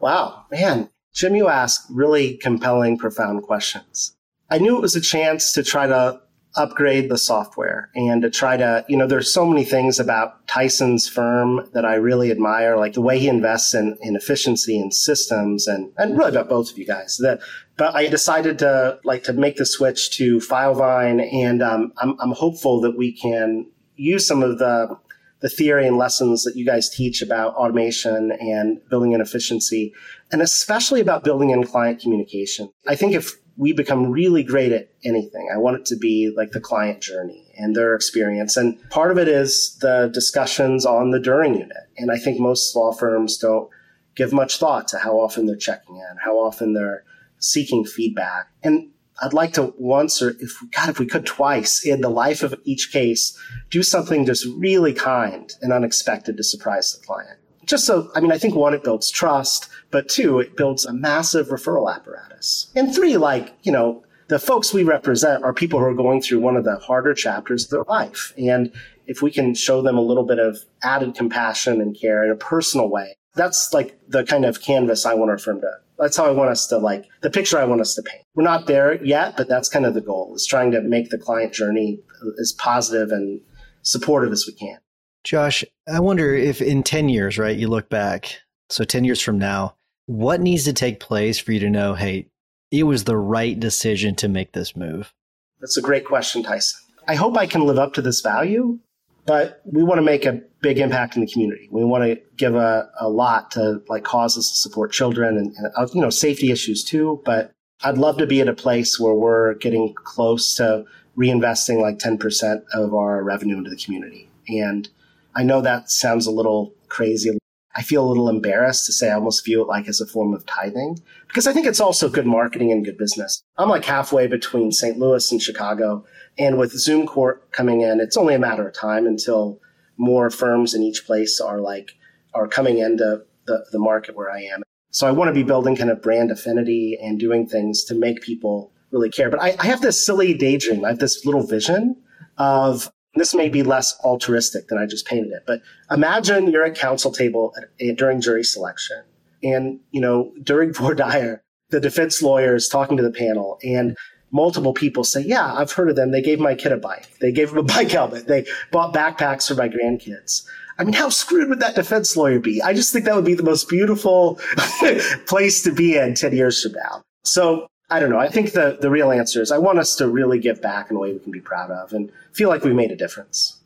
Wow, 0.00 0.46
man. 0.50 0.88
Jim, 1.12 1.36
you 1.36 1.48
ask 1.48 1.86
really 1.90 2.36
compelling, 2.38 2.98
profound 2.98 3.42
questions. 3.44 4.16
I 4.50 4.58
knew 4.58 4.76
it 4.76 4.82
was 4.82 4.96
a 4.96 5.00
chance 5.00 5.52
to 5.52 5.62
try 5.62 5.86
to 5.86 6.20
upgrade 6.56 7.10
the 7.10 7.18
software 7.18 7.90
and 7.94 8.22
to 8.22 8.30
try 8.30 8.56
to, 8.56 8.84
you 8.88 8.96
know, 8.96 9.06
there's 9.06 9.32
so 9.32 9.44
many 9.44 9.64
things 9.64 9.98
about 9.98 10.46
Tyson's 10.46 11.08
firm 11.08 11.68
that 11.72 11.84
I 11.84 11.94
really 11.94 12.30
admire, 12.30 12.76
like 12.76 12.92
the 12.92 13.00
way 13.00 13.18
he 13.18 13.28
invests 13.28 13.74
in, 13.74 13.96
in 14.00 14.14
efficiency 14.14 14.78
and 14.78 14.94
systems 14.94 15.66
and, 15.66 15.92
and 15.98 16.16
really 16.16 16.30
about 16.30 16.48
both 16.48 16.70
of 16.70 16.78
you 16.78 16.86
guys 16.86 17.18
that, 17.22 17.40
but 17.76 17.94
I 17.94 18.06
decided 18.06 18.58
to 18.60 19.00
like 19.04 19.24
to 19.24 19.32
make 19.32 19.56
the 19.56 19.66
switch 19.66 20.16
to 20.16 20.38
Filevine 20.38 21.20
and, 21.32 21.62
um, 21.62 21.92
I'm, 21.98 22.16
I'm 22.20 22.32
hopeful 22.32 22.80
that 22.82 22.96
we 22.96 23.12
can 23.12 23.66
use 23.96 24.26
some 24.26 24.42
of 24.42 24.58
the, 24.58 24.96
the 25.40 25.48
theory 25.48 25.86
and 25.86 25.98
lessons 25.98 26.44
that 26.44 26.56
you 26.56 26.64
guys 26.64 26.88
teach 26.88 27.20
about 27.20 27.54
automation 27.54 28.32
and 28.32 28.80
building 28.88 29.12
in 29.12 29.20
efficiency 29.20 29.92
and 30.30 30.40
especially 30.40 31.00
about 31.00 31.24
building 31.24 31.50
in 31.50 31.64
client 31.64 32.00
communication. 32.00 32.70
I 32.86 32.94
think 32.94 33.12
if 33.12 33.36
we 33.56 33.72
become 33.72 34.10
really 34.10 34.42
great 34.42 34.72
at 34.72 34.88
anything. 35.04 35.48
I 35.52 35.58
want 35.58 35.76
it 35.76 35.86
to 35.86 35.96
be 35.96 36.32
like 36.36 36.52
the 36.52 36.60
client 36.60 37.00
journey 37.00 37.52
and 37.56 37.74
their 37.74 37.94
experience. 37.94 38.56
And 38.56 38.78
part 38.90 39.10
of 39.10 39.18
it 39.18 39.28
is 39.28 39.76
the 39.80 40.10
discussions 40.12 40.84
on 40.84 41.10
the 41.10 41.20
during 41.20 41.54
unit. 41.54 41.76
And 41.96 42.10
I 42.10 42.18
think 42.18 42.40
most 42.40 42.74
law 42.74 42.92
firms 42.92 43.38
don't 43.38 43.68
give 44.16 44.32
much 44.32 44.58
thought 44.58 44.88
to 44.88 44.98
how 44.98 45.18
often 45.18 45.46
they're 45.46 45.56
checking 45.56 45.96
in, 45.96 46.16
how 46.24 46.36
often 46.36 46.72
they're 46.72 47.04
seeking 47.38 47.84
feedback. 47.84 48.48
And 48.62 48.90
I'd 49.22 49.32
like 49.32 49.52
to 49.52 49.72
once 49.78 50.20
or 50.20 50.30
if 50.40 50.56
God, 50.72 50.88
if 50.88 50.98
we 50.98 51.06
could 51.06 51.24
twice 51.24 51.84
in 51.84 52.00
the 52.00 52.08
life 52.08 52.42
of 52.42 52.54
each 52.64 52.90
case, 52.92 53.38
do 53.70 53.82
something 53.82 54.26
just 54.26 54.46
really 54.56 54.92
kind 54.92 55.52
and 55.62 55.72
unexpected 55.72 56.36
to 56.36 56.42
surprise 56.42 56.92
the 56.92 57.06
client 57.06 57.38
just 57.74 57.86
so, 57.86 58.08
I 58.14 58.20
mean, 58.20 58.30
I 58.30 58.38
think 58.38 58.54
one, 58.54 58.72
it 58.72 58.84
builds 58.84 59.10
trust, 59.10 59.68
but 59.90 60.08
two, 60.08 60.38
it 60.38 60.56
builds 60.56 60.84
a 60.84 60.92
massive 60.92 61.48
referral 61.48 61.92
apparatus. 61.92 62.70
And 62.76 62.94
three, 62.94 63.16
like, 63.16 63.52
you 63.64 63.72
know, 63.72 64.04
the 64.28 64.38
folks 64.38 64.72
we 64.72 64.84
represent 64.84 65.42
are 65.42 65.52
people 65.52 65.80
who 65.80 65.86
are 65.86 65.94
going 65.94 66.22
through 66.22 66.38
one 66.38 66.54
of 66.56 66.62
the 66.62 66.76
harder 66.76 67.14
chapters 67.14 67.64
of 67.64 67.70
their 67.70 67.82
life. 67.88 68.32
And 68.38 68.72
if 69.08 69.22
we 69.22 69.32
can 69.32 69.56
show 69.56 69.82
them 69.82 69.98
a 69.98 70.00
little 70.00 70.22
bit 70.22 70.38
of 70.38 70.58
added 70.84 71.16
compassion 71.16 71.80
and 71.80 71.98
care 71.98 72.22
in 72.22 72.30
a 72.30 72.36
personal 72.36 72.88
way, 72.88 73.16
that's 73.34 73.74
like 73.74 73.98
the 74.06 74.22
kind 74.22 74.44
of 74.44 74.62
canvas 74.62 75.04
I 75.04 75.14
want 75.14 75.32
our 75.32 75.38
firm 75.38 75.60
to. 75.62 75.72
That's 75.98 76.16
how 76.16 76.26
I 76.26 76.30
want 76.30 76.50
us 76.50 76.68
to 76.68 76.78
like 76.78 77.06
the 77.22 77.30
picture 77.30 77.58
I 77.58 77.64
want 77.64 77.80
us 77.80 77.96
to 77.96 78.02
paint. 78.02 78.22
We're 78.36 78.44
not 78.44 78.68
there 78.68 79.04
yet, 79.04 79.36
but 79.36 79.48
that's 79.48 79.68
kind 79.68 79.84
of 79.84 79.94
the 79.94 80.00
goal 80.00 80.32
is 80.36 80.46
trying 80.46 80.70
to 80.70 80.80
make 80.80 81.10
the 81.10 81.18
client 81.18 81.52
journey 81.52 81.98
as 82.40 82.52
positive 82.52 83.10
and 83.10 83.40
supportive 83.82 84.30
as 84.30 84.46
we 84.46 84.52
can. 84.52 84.78
Josh, 85.24 85.64
I 85.92 86.00
wonder 86.00 86.34
if 86.34 86.60
in 86.60 86.82
10 86.82 87.08
years, 87.08 87.38
right, 87.38 87.56
you 87.56 87.68
look 87.68 87.88
back, 87.88 88.40
so 88.68 88.84
10 88.84 89.04
years 89.04 89.20
from 89.20 89.38
now, 89.38 89.74
what 90.06 90.40
needs 90.40 90.64
to 90.64 90.72
take 90.72 91.00
place 91.00 91.38
for 91.38 91.52
you 91.52 91.60
to 91.60 91.70
know, 91.70 91.94
hey, 91.94 92.28
it 92.70 92.82
was 92.84 93.04
the 93.04 93.16
right 93.16 93.58
decision 93.58 94.14
to 94.16 94.28
make 94.28 94.52
this 94.52 94.76
move? 94.76 95.14
That's 95.60 95.78
a 95.78 95.82
great 95.82 96.04
question, 96.04 96.42
Tyson. 96.42 96.78
I 97.08 97.14
hope 97.14 97.36
I 97.38 97.46
can 97.46 97.64
live 97.64 97.78
up 97.78 97.94
to 97.94 98.02
this 98.02 98.20
value, 98.20 98.78
but 99.24 99.62
we 99.64 99.82
want 99.82 99.98
to 99.98 100.02
make 100.02 100.26
a 100.26 100.42
big 100.60 100.78
impact 100.78 101.16
in 101.16 101.22
the 101.24 101.30
community. 101.30 101.68
We 101.70 101.84
want 101.84 102.04
to 102.04 102.20
give 102.36 102.54
a, 102.54 102.90
a 103.00 103.08
lot 103.08 103.50
to 103.52 103.82
like 103.88 104.04
causes 104.04 104.50
to 104.50 104.56
support 104.56 104.92
children 104.92 105.38
and, 105.38 105.54
and 105.56 105.72
uh, 105.76 105.86
you 105.92 106.00
know 106.00 106.10
safety 106.10 106.50
issues 106.50 106.84
too. 106.84 107.22
But 107.24 107.52
I'd 107.82 107.98
love 107.98 108.18
to 108.18 108.26
be 108.26 108.40
at 108.40 108.48
a 108.48 108.54
place 108.54 108.98
where 108.98 109.14
we're 109.14 109.54
getting 109.54 109.94
close 109.94 110.54
to 110.56 110.84
reinvesting 111.16 111.80
like 111.80 111.98
10% 111.98 112.62
of 112.72 112.94
our 112.94 113.22
revenue 113.22 113.58
into 113.58 113.70
the 113.70 113.76
community. 113.76 114.28
And 114.48 114.88
I 115.34 115.42
know 115.42 115.60
that 115.60 115.90
sounds 115.90 116.26
a 116.26 116.30
little 116.30 116.74
crazy. 116.88 117.38
I 117.76 117.82
feel 117.82 118.04
a 118.04 118.08
little 118.08 118.28
embarrassed 118.28 118.86
to 118.86 118.92
say 118.92 119.10
I 119.10 119.14
almost 119.14 119.44
view 119.44 119.60
it 119.60 119.66
like 119.66 119.88
as 119.88 120.00
a 120.00 120.06
form 120.06 120.32
of 120.32 120.46
tithing 120.46 121.00
because 121.26 121.48
I 121.48 121.52
think 121.52 121.66
it's 121.66 121.80
also 121.80 122.08
good 122.08 122.26
marketing 122.26 122.70
and 122.70 122.84
good 122.84 122.96
business. 122.96 123.42
I'm 123.58 123.68
like 123.68 123.84
halfway 123.84 124.28
between 124.28 124.70
St. 124.70 124.96
Louis 124.96 125.32
and 125.32 125.42
Chicago. 125.42 126.04
And 126.38 126.56
with 126.56 126.72
Zoom 126.72 127.06
Court 127.06 127.50
coming 127.50 127.80
in, 127.80 128.00
it's 128.00 128.16
only 128.16 128.34
a 128.34 128.38
matter 128.38 128.68
of 128.68 128.74
time 128.74 129.06
until 129.06 129.60
more 129.96 130.30
firms 130.30 130.74
in 130.74 130.82
each 130.82 131.04
place 131.04 131.40
are 131.40 131.60
like, 131.60 131.92
are 132.32 132.46
coming 132.46 132.78
into 132.78 133.22
the, 133.46 133.66
the 133.72 133.78
market 133.78 134.16
where 134.16 134.30
I 134.30 134.42
am. 134.42 134.62
So 134.90 135.08
I 135.08 135.10
want 135.10 135.28
to 135.28 135.34
be 135.34 135.42
building 135.42 135.74
kind 135.74 135.90
of 135.90 136.00
brand 136.00 136.30
affinity 136.30 136.96
and 137.02 137.18
doing 137.18 137.48
things 137.48 137.82
to 137.84 137.96
make 137.96 138.22
people 138.22 138.72
really 138.92 139.10
care. 139.10 139.30
But 139.30 139.42
I, 139.42 139.56
I 139.58 139.66
have 139.66 139.80
this 139.80 140.04
silly 140.04 140.34
daydream. 140.34 140.84
I 140.84 140.88
have 140.90 141.00
this 141.00 141.26
little 141.26 141.44
vision 141.44 141.96
of 142.38 142.90
this 143.16 143.34
may 143.34 143.48
be 143.48 143.62
less 143.62 143.98
altruistic 144.04 144.68
than 144.68 144.78
I 144.78 144.86
just 144.86 145.06
painted 145.06 145.32
it, 145.32 145.44
but 145.46 145.62
imagine 145.90 146.50
you're 146.50 146.64
at 146.64 146.74
counsel 146.74 147.12
table 147.12 147.52
at, 147.56 147.64
eh, 147.80 147.94
during 147.96 148.20
jury 148.20 148.44
selection 148.44 149.02
and, 149.42 149.80
you 149.90 150.00
know, 150.00 150.32
during 150.42 150.72
voir 150.74 150.94
dire, 150.94 151.42
the 151.70 151.80
defense 151.80 152.22
lawyer 152.22 152.54
is 152.54 152.68
talking 152.68 152.96
to 152.96 153.02
the 153.02 153.10
panel 153.10 153.58
and 153.62 153.96
multiple 154.30 154.74
people 154.74 155.04
say, 155.04 155.20
yeah, 155.20 155.54
I've 155.54 155.72
heard 155.72 155.88
of 155.88 155.96
them. 155.96 156.10
They 156.10 156.20
gave 156.20 156.40
my 156.40 156.54
kid 156.54 156.72
a 156.72 156.76
bike. 156.76 157.08
They 157.20 157.30
gave 157.30 157.50
him 157.50 157.58
a 157.58 157.62
bike 157.74 157.90
helmet. 157.90 158.26
They 158.26 158.46
bought 158.72 158.92
backpacks 158.92 159.48
for 159.48 159.54
my 159.54 159.68
grandkids. 159.68 160.44
I 160.76 160.82
mean, 160.82 160.94
how 160.94 161.08
screwed 161.08 161.48
would 161.48 161.60
that 161.60 161.76
defense 161.76 162.16
lawyer 162.16 162.40
be? 162.40 162.60
I 162.60 162.72
just 162.74 162.92
think 162.92 163.04
that 163.04 163.14
would 163.14 163.24
be 163.24 163.34
the 163.34 163.44
most 163.44 163.68
beautiful 163.68 164.40
place 165.26 165.62
to 165.62 165.72
be 165.72 165.96
in 165.96 166.14
10 166.14 166.34
years 166.34 166.60
from 166.60 166.72
now. 166.72 167.02
So 167.22 167.68
I 167.94 168.00
don't 168.00 168.10
know. 168.10 168.18
I 168.18 168.28
think 168.28 168.50
the, 168.50 168.76
the 168.80 168.90
real 168.90 169.12
answer 169.12 169.40
is 169.40 169.52
I 169.52 169.58
want 169.58 169.78
us 169.78 169.94
to 169.96 170.08
really 170.08 170.40
give 170.40 170.60
back 170.60 170.90
in 170.90 170.96
a 170.96 170.98
way 170.98 171.12
we 171.12 171.20
can 171.20 171.30
be 171.30 171.38
proud 171.38 171.70
of 171.70 171.92
and 171.92 172.10
feel 172.32 172.48
like 172.48 172.64
we've 172.64 172.74
made 172.74 172.90
a 172.90 172.96
difference. 172.96 173.60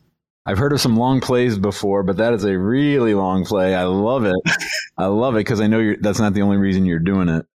I've 0.45 0.59
heard 0.59 0.71
of 0.71 0.79
some 0.79 0.95
long 0.95 1.19
plays 1.19 1.57
before, 1.57 2.03
but 2.03 2.17
that 2.17 2.35
is 2.35 2.43
a 2.43 2.55
really 2.55 3.15
long 3.15 3.43
play. 3.43 3.73
I 3.73 3.85
love 3.85 4.25
it. 4.25 4.35
I 4.97 5.07
love 5.07 5.33
it 5.33 5.39
because 5.39 5.59
I 5.59 5.65
know 5.65 5.95
that's 5.99 6.19
not 6.19 6.35
the 6.35 6.43
only 6.43 6.57
reason 6.57 6.85
you're 6.85 6.99
doing 6.99 7.27
it. 7.27 7.47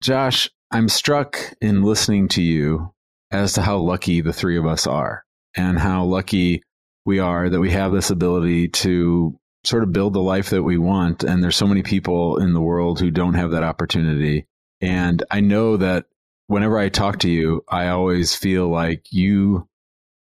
Josh, 0.00 0.48
I'm 0.70 0.88
struck 0.88 1.38
in 1.60 1.82
listening 1.82 2.28
to 2.28 2.40
you 2.40 2.94
as 3.30 3.52
to 3.52 3.60
how 3.60 3.76
lucky 3.76 4.22
the 4.22 4.32
three 4.32 4.56
of 4.56 4.64
us 4.64 4.86
are 4.86 5.24
and 5.54 5.78
how 5.78 6.04
lucky 6.04 6.62
we 7.04 7.18
are 7.18 7.50
that 7.50 7.60
we 7.60 7.72
have 7.72 7.92
this 7.92 8.08
ability 8.08 8.68
to 8.68 9.38
sort 9.64 9.82
of 9.82 9.92
build 9.92 10.14
the 10.14 10.22
life 10.22 10.48
that 10.48 10.62
we 10.62 10.78
want. 10.78 11.24
And 11.24 11.44
there's 11.44 11.56
so 11.56 11.66
many 11.66 11.82
people 11.82 12.38
in 12.38 12.54
the 12.54 12.62
world 12.62 13.00
who 13.00 13.10
don't 13.10 13.34
have 13.34 13.50
that 13.50 13.64
opportunity. 13.64 14.46
And 14.80 15.22
I 15.30 15.40
know 15.40 15.76
that 15.76 16.06
whenever 16.52 16.78
I 16.78 16.90
talk 16.90 17.18
to 17.20 17.30
you, 17.30 17.64
I 17.70 17.88
always 17.88 18.34
feel 18.34 18.68
like 18.68 19.06
you 19.10 19.66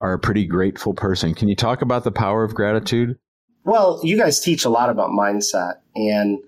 are 0.03 0.13
a 0.13 0.19
pretty 0.19 0.47
grateful 0.47 0.93
person. 0.93 1.35
Can 1.35 1.49
you 1.49 1.57
talk 1.57 1.81
about 1.81 2.05
the 2.05 2.13
power 2.13 2.45
of 2.45 2.55
gratitude? 2.55 3.17
Well, 3.65 4.01
you 4.05 4.19
guys 4.19 4.39
teach 4.39 4.67
a 4.67 4.69
lot 4.69 4.91
about 4.91 5.11
mindset 5.11 5.77
and 5.97 6.39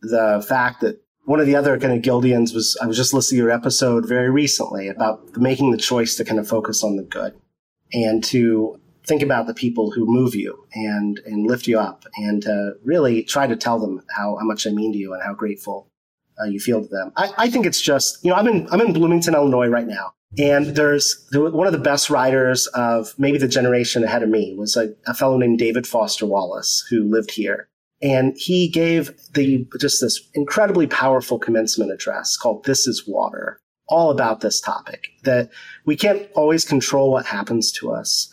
the 0.00 0.44
fact 0.48 0.80
that 0.80 1.02
one 1.26 1.40
of 1.40 1.46
the 1.46 1.56
other 1.56 1.78
kind 1.78 1.92
of 1.92 2.00
Guildians 2.00 2.54
was 2.54 2.78
I 2.80 2.86
was 2.86 2.96
just 2.96 3.12
listening 3.12 3.40
to 3.40 3.44
your 3.44 3.52
episode 3.52 4.08
very 4.08 4.30
recently 4.30 4.88
about 4.88 5.36
making 5.36 5.72
the 5.72 5.76
choice 5.76 6.16
to 6.16 6.24
kind 6.24 6.40
of 6.40 6.48
focus 6.48 6.82
on 6.82 6.96
the 6.96 7.02
good 7.02 7.34
and 7.92 8.24
to 8.24 8.80
think 9.06 9.22
about 9.22 9.46
the 9.46 9.54
people 9.54 9.90
who 9.90 10.06
move 10.06 10.34
you 10.34 10.64
and 10.72 11.20
and 11.26 11.46
lift 11.46 11.66
you 11.66 11.78
up 11.78 12.04
and 12.16 12.42
to 12.42 12.72
really 12.82 13.24
try 13.24 13.46
to 13.46 13.56
tell 13.56 13.78
them 13.78 14.00
how, 14.16 14.38
how 14.38 14.46
much 14.46 14.66
I 14.66 14.70
mean 14.70 14.92
to 14.92 14.98
you 14.98 15.12
and 15.12 15.22
how 15.22 15.34
grateful 15.34 15.90
uh, 16.40 16.46
you 16.46 16.60
feel 16.60 16.82
to 16.82 16.88
them. 16.88 17.12
I, 17.16 17.30
I 17.38 17.50
think 17.50 17.66
it's 17.66 17.80
just, 17.80 18.24
you 18.24 18.30
know, 18.30 18.36
I'm 18.36 18.46
in, 18.46 18.68
I'm 18.70 18.80
in 18.80 18.92
Bloomington, 18.92 19.34
Illinois 19.34 19.68
right 19.68 19.86
now. 19.86 20.12
And 20.36 20.66
there's 20.76 21.26
one 21.32 21.66
of 21.66 21.72
the 21.72 21.78
best 21.78 22.10
writers 22.10 22.66
of 22.68 23.14
maybe 23.16 23.38
the 23.38 23.48
generation 23.48 24.04
ahead 24.04 24.22
of 24.22 24.28
me 24.28 24.54
was 24.58 24.76
a, 24.76 24.94
a 25.06 25.14
fellow 25.14 25.38
named 25.38 25.58
David 25.58 25.86
Foster 25.86 26.26
Wallace 26.26 26.84
who 26.90 27.02
lived 27.04 27.30
here. 27.30 27.68
And 28.02 28.36
he 28.36 28.68
gave 28.68 29.12
the 29.32 29.66
just 29.80 30.00
this 30.00 30.20
incredibly 30.34 30.86
powerful 30.86 31.38
commencement 31.38 31.90
address 31.90 32.36
called 32.36 32.64
This 32.64 32.86
is 32.86 33.08
Water, 33.08 33.58
all 33.88 34.10
about 34.10 34.40
this 34.40 34.60
topic 34.60 35.08
that 35.24 35.50
we 35.84 35.96
can't 35.96 36.28
always 36.34 36.64
control 36.64 37.10
what 37.10 37.26
happens 37.26 37.72
to 37.72 37.90
us, 37.90 38.32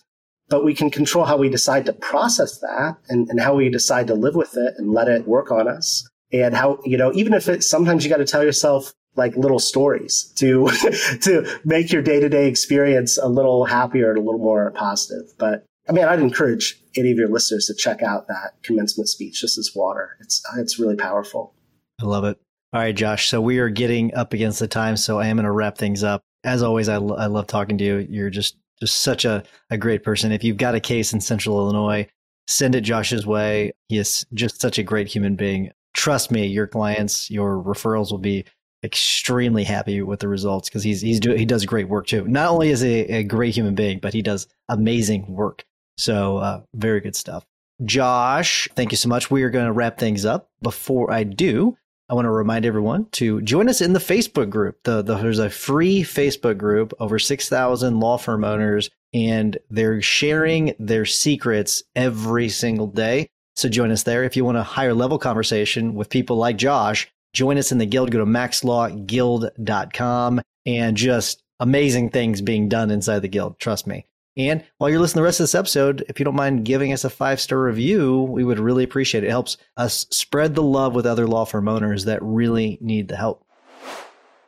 but 0.49 0.63
we 0.63 0.75
can 0.75 0.91
control 0.91 1.25
how 1.25 1.37
we 1.37 1.49
decide 1.49 1.85
to 1.85 1.93
process 1.93 2.59
that 2.59 2.97
and, 3.09 3.27
and 3.29 3.39
how 3.39 3.55
we 3.55 3.69
decide 3.69 4.07
to 4.07 4.13
live 4.13 4.35
with 4.35 4.55
it 4.57 4.75
and 4.77 4.91
let 4.91 5.07
it 5.07 5.27
work 5.27 5.49
on 5.49 5.67
us. 5.67 6.07
And 6.43 6.55
how, 6.55 6.79
you 6.83 6.97
know, 6.97 7.13
even 7.13 7.33
if 7.33 7.47
it, 7.47 7.63
sometimes 7.63 8.03
you 8.03 8.09
got 8.09 8.17
to 8.17 8.25
tell 8.25 8.43
yourself 8.43 8.93
like 9.15 9.35
little 9.37 9.59
stories 9.59 10.33
to, 10.35 10.67
to 11.21 11.59
make 11.63 11.91
your 11.91 12.01
day 12.01 12.19
to 12.19 12.29
day 12.29 12.47
experience 12.47 13.17
a 13.17 13.27
little 13.27 13.65
happier 13.65 14.09
and 14.09 14.17
a 14.17 14.21
little 14.21 14.39
more 14.39 14.71
positive. 14.71 15.27
But 15.37 15.65
I 15.87 15.91
mean, 15.91 16.05
I'd 16.05 16.19
encourage 16.19 16.81
any 16.97 17.11
of 17.11 17.17
your 17.17 17.29
listeners 17.29 17.67
to 17.67 17.73
check 17.73 18.01
out 18.01 18.27
that 18.27 18.53
commencement 18.63 19.07
speech. 19.07 19.41
This 19.41 19.57
is 19.57 19.75
water. 19.75 20.17
It's, 20.19 20.41
it's 20.57 20.79
really 20.79 20.95
powerful. 20.95 21.53
I 22.01 22.05
love 22.05 22.25
it. 22.25 22.37
All 22.73 22.81
right, 22.81 22.95
Josh. 22.95 23.29
So 23.29 23.39
we 23.39 23.59
are 23.59 23.69
getting 23.69 24.13
up 24.15 24.33
against 24.33 24.59
the 24.59 24.67
time. 24.67 24.97
So 24.97 25.19
I 25.19 25.27
am 25.27 25.37
going 25.37 25.45
to 25.45 25.51
wrap 25.51 25.77
things 25.77 26.03
up. 26.03 26.23
As 26.43 26.61
always, 26.61 26.89
I, 26.89 26.97
lo- 26.97 27.15
I 27.15 27.27
love 27.27 27.47
talking 27.47 27.77
to 27.77 27.83
you. 27.83 28.07
You're 28.09 28.29
just 28.29 28.57
just 28.79 29.01
such 29.01 29.25
a, 29.25 29.43
a 29.69 29.77
great 29.77 30.03
person. 30.03 30.31
If 30.31 30.43
you've 30.43 30.57
got 30.57 30.75
a 30.75 30.79
case 30.79 31.13
in 31.13 31.21
Central 31.21 31.57
Illinois, 31.57 32.07
send 32.47 32.75
it 32.75 32.81
Josh's 32.81 33.25
way. 33.25 33.71
He 33.87 33.97
is 33.97 34.25
just 34.33 34.59
such 34.59 34.77
a 34.77 34.83
great 34.83 35.07
human 35.07 35.35
being. 35.35 35.71
Trust 35.95 36.29
me, 36.29 36.45
your 36.45 36.67
clients, 36.67 37.31
your 37.31 37.61
referrals 37.61 38.11
will 38.11 38.19
be 38.19 38.45
extremely 38.83 39.63
happy 39.63 40.01
with 40.01 40.19
the 40.19 40.27
results 40.27 40.69
because 40.69 40.83
he's 40.83 41.01
he's 41.01 41.19
do, 41.19 41.33
he 41.33 41.45
does 41.45 41.65
great 41.65 41.89
work 41.89 42.05
too. 42.07 42.27
Not 42.27 42.51
only 42.51 42.69
is 42.69 42.81
he 42.81 42.99
a 43.01 43.23
great 43.23 43.55
human 43.55 43.75
being, 43.75 43.99
but 43.99 44.13
he 44.13 44.21
does 44.21 44.47
amazing 44.69 45.25
work. 45.27 45.65
So 45.97 46.37
uh, 46.37 46.61
very 46.73 47.01
good 47.01 47.15
stuff. 47.15 47.45
Josh, 47.83 48.69
thank 48.75 48.91
you 48.91 48.97
so 48.97 49.09
much. 49.09 49.31
We 49.31 49.43
are 49.43 49.49
going 49.49 49.65
to 49.65 49.71
wrap 49.73 49.97
things 49.97 50.25
up. 50.25 50.49
Before 50.61 51.11
I 51.11 51.23
do, 51.23 51.77
I 52.07 52.13
want 52.13 52.25
to 52.25 52.31
remind 52.31 52.65
everyone 52.65 53.07
to 53.13 53.41
join 53.41 53.67
us 53.67 53.81
in 53.81 53.93
the 53.93 53.99
Facebook 53.99 54.49
group. 54.49 54.83
The, 54.83 55.01
the, 55.01 55.15
there's 55.15 55.39
a 55.39 55.49
free 55.49 56.03
Facebook 56.03 56.57
group, 56.57 56.93
over 56.99 57.19
6,000 57.19 57.99
law 57.99 58.17
firm 58.17 58.43
owners, 58.43 58.89
and 59.13 59.57
they're 59.69 60.01
sharing 60.01 60.75
their 60.79 61.05
secrets 61.05 61.83
every 61.95 62.49
single 62.49 62.87
day. 62.87 63.29
So 63.55 63.69
join 63.69 63.91
us 63.91 64.03
there. 64.03 64.23
If 64.23 64.35
you 64.35 64.43
want 64.43 64.57
a 64.57 64.63
higher 64.63 64.93
level 64.93 65.17
conversation 65.17 65.95
with 65.95 66.09
people 66.09 66.35
like 66.35 66.57
Josh, 66.57 67.09
join 67.33 67.57
us 67.57 67.71
in 67.71 67.77
the 67.77 67.85
guild. 67.85 68.11
Go 68.11 68.19
to 68.19 68.25
maxlawguild.com 68.25 70.41
and 70.65 70.97
just 70.97 71.41
amazing 71.59 72.09
things 72.09 72.41
being 72.41 72.67
done 72.67 72.91
inside 72.91 73.19
the 73.19 73.29
guild. 73.29 73.57
Trust 73.59 73.87
me. 73.87 74.05
And 74.37 74.65
while 74.77 74.89
you're 74.89 74.99
listening 74.99 75.19
to 75.19 75.21
the 75.21 75.25
rest 75.25 75.39
of 75.39 75.45
this 75.45 75.55
episode, 75.55 76.03
if 76.09 76.19
you 76.19 76.25
don't 76.25 76.35
mind 76.35 76.65
giving 76.65 76.91
us 76.91 77.05
a 77.05 77.09
five 77.09 77.39
star 77.39 77.61
review, 77.61 78.23
we 78.23 78.43
would 78.43 78.59
really 78.59 78.83
appreciate 78.83 79.23
it. 79.23 79.27
It 79.27 79.31
helps 79.31 79.55
us 79.77 80.05
spread 80.09 80.55
the 80.55 80.61
love 80.61 80.93
with 80.93 81.05
other 81.05 81.25
law 81.25 81.45
firm 81.45 81.69
owners 81.69 82.03
that 82.05 82.21
really 82.21 82.77
need 82.81 83.07
the 83.07 83.15
help. 83.15 83.45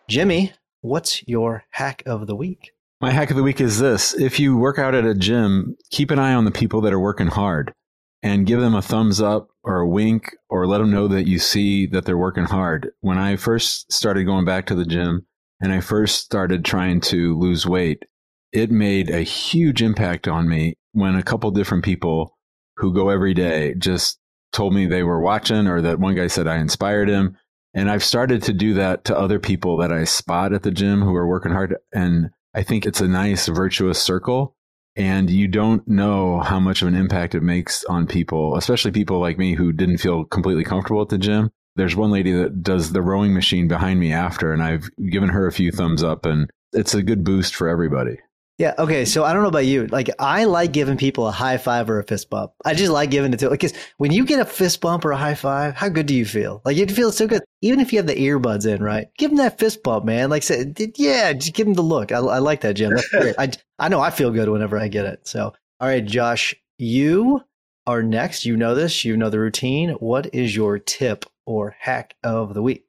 Jimmy, 0.10 0.52
what's 0.82 1.26
your 1.28 1.64
hack 1.70 2.04
of 2.06 2.28
the 2.28 2.36
week? 2.36 2.72
My 3.00 3.12
hack 3.12 3.30
of 3.30 3.38
the 3.38 3.44
week 3.44 3.62
is 3.62 3.80
this 3.80 4.14
if 4.16 4.42
you 4.42 4.58
work 4.58 4.78
out 4.78 4.96
at 4.96 5.06
a 5.06 5.16
gym, 5.16 5.78
keep 5.92 6.12
an 6.12 6.20
eye 6.20 6.34
on 6.34 6.44
the 6.44 6.52
people 6.52 6.82
that 6.82 6.92
are 6.92 7.00
working 7.00 7.28
hard 7.28 7.74
and 8.24 8.48
give 8.48 8.60
them 8.60 8.76
a 8.76 8.82
thumbs 8.82 9.22
up 9.22 9.50
or 9.64 9.80
a 9.80 9.88
wink 9.88 10.36
or 10.50 10.66
let 10.66 10.80
them 10.80 10.92
know 10.92 11.08
that 11.08 11.28
you 11.28 11.40
see 11.40 11.86
that 11.88 12.06
they're 12.06 12.18
working 12.18 12.46
hard. 12.46 12.90
When 13.02 13.18
I 13.18 13.36
first 13.36 13.92
started 13.92 14.26
going 14.26 14.46
back 14.46 14.66
to 14.68 14.76
the 14.76 14.86
gym 14.86 15.26
and 15.62 15.72
I 15.72 15.82
first 15.82 16.26
started 16.26 16.66
trying 16.66 17.02
to 17.02 17.38
lose 17.38 17.66
weight, 17.66 18.04
it 18.52 18.72
made 18.72 19.10
a 19.10 19.22
huge 19.22 19.82
impact 19.82 20.28
on 20.28 20.50
me 20.50 20.76
when 20.94 21.16
a 21.16 21.24
couple 21.24 21.52
different 21.52 21.84
people 21.84 22.38
who 22.78 22.94
go 22.94 23.10
every 23.10 23.34
day 23.34 23.76
just 23.78 24.20
told 24.52 24.74
me 24.74 24.86
they 24.86 25.04
were 25.04 25.22
watching 25.22 25.68
or 25.68 25.82
that 25.82 26.00
one 26.00 26.16
guy 26.16 26.28
said 26.28 26.48
I 26.48 26.58
inspired 26.58 27.10
him. 27.10 27.38
And 27.74 27.92
I've 27.92 28.04
started 28.04 28.42
to 28.44 28.54
do 28.54 28.74
that 28.76 29.06
to 29.06 29.18
other 29.18 29.40
people 29.40 29.78
that 29.78 29.92
I 29.92 30.06
spot 30.06 30.54
at 30.54 30.64
the 30.64 30.72
gym 30.72 31.02
who 31.02 31.16
are 31.16 31.28
working 31.28 31.52
hard. 31.52 31.76
And 31.94 32.32
I 32.56 32.64
think 32.64 32.86
it's 32.86 33.02
a 33.02 33.08
nice 33.08 33.48
virtuous 33.48 34.02
circle. 34.02 34.57
And 34.98 35.30
you 35.30 35.48
don't 35.48 35.88
know 35.88 36.40
how 36.40 36.60
much 36.60 36.82
of 36.82 36.88
an 36.88 36.96
impact 36.96 37.36
it 37.36 37.44
makes 37.44 37.86
on 37.86 38.08
people, 38.08 38.58
especially 38.58 38.92
people 38.92 39.20
like 39.20 39.38
me 39.38 39.54
who 39.54 39.72
didn't 39.72 40.00
feel 40.00 40.26
completely 40.26 40.64
comfortable 40.64 41.04
at 41.04 41.10
the 41.10 41.20
gym. 41.20 41.52
There's 41.76 41.96
one 41.96 42.10
lady 42.10 42.32
that 42.32 42.64
does 42.64 42.92
the 42.92 43.04
rowing 43.04 43.36
machine 43.36 43.68
behind 43.68 44.00
me 44.00 44.12
after, 44.12 44.52
and 44.52 44.64
I've 44.64 44.90
given 45.12 45.30
her 45.30 45.46
a 45.46 45.52
few 45.52 45.72
thumbs 45.72 46.02
up, 46.02 46.26
and 46.26 46.50
it's 46.74 46.96
a 46.96 47.04
good 47.04 47.24
boost 47.24 47.56
for 47.56 47.70
everybody. 47.70 48.18
Yeah. 48.58 48.74
Okay. 48.80 49.06
So 49.06 49.24
I 49.24 49.34
don't 49.34 49.44
know 49.44 49.50
about 49.50 49.68
you. 49.68 49.86
Like, 49.86 50.10
I 50.18 50.46
like 50.46 50.72
giving 50.72 50.98
people 50.98 51.28
a 51.28 51.32
high 51.32 51.58
five 51.58 51.92
or 51.92 52.00
a 52.00 52.04
fist 52.04 52.32
bump. 52.32 52.54
I 52.66 52.74
just 52.74 52.92
like 52.92 53.12
giving 53.12 53.32
it 53.32 53.38
to 53.40 53.52
because 53.52 53.74
when 53.98 54.12
you 54.12 54.26
get 54.26 54.40
a 54.40 54.46
fist 54.46 54.82
bump 54.82 55.06
or 55.06 55.12
a 55.12 55.18
high 55.18 55.36
five, 55.36 55.76
how 55.76 55.90
good 55.90 56.08
do 56.08 56.16
you 56.16 56.26
feel? 56.26 56.62
Like, 56.66 56.76
you 56.76 56.88
feel 56.88 57.12
so 57.12 57.28
good, 57.28 57.44
even 57.62 57.80
if 57.80 57.94
you 57.94 58.00
have 58.00 58.08
the 58.08 58.16
earbuds 58.16 58.66
in, 58.66 58.82
right? 58.82 59.10
Give 59.18 59.30
them 59.30 59.38
that 59.38 59.60
fist 59.60 59.84
bump, 59.84 60.06
man. 60.06 60.32
Like, 60.32 60.42
say, 60.42 60.74
yeah, 60.96 61.34
just 61.34 61.54
give 61.54 61.68
them 61.68 61.76
the 61.76 61.84
look. 61.84 62.12
I, 62.12 62.18
I 62.18 62.40
like 62.40 62.62
that, 62.62 62.74
Jim. 62.74 62.96
That's 62.96 63.10
great. 63.10 63.36
I 63.38 63.52
I 63.78 63.90
know 63.90 64.00
I 64.00 64.10
feel 64.10 64.32
good 64.32 64.50
whenever 64.50 64.80
I 64.80 64.88
get 64.88 65.06
it. 65.06 65.28
So, 65.28 65.54
all 65.80 65.88
right, 65.88 66.04
Josh, 66.04 66.56
you 66.80 67.44
are 67.86 68.02
next. 68.02 68.44
You 68.44 68.58
know 68.58 68.74
this. 68.74 69.06
You 69.06 69.18
know 69.18 69.30
the 69.30 69.40
routine. 69.40 69.92
What 69.92 70.34
is 70.34 70.56
your 70.56 70.80
tip 70.80 71.26
or 71.46 71.76
hack 71.80 72.16
of 72.24 72.56
the 72.56 72.64
week? 72.64 72.86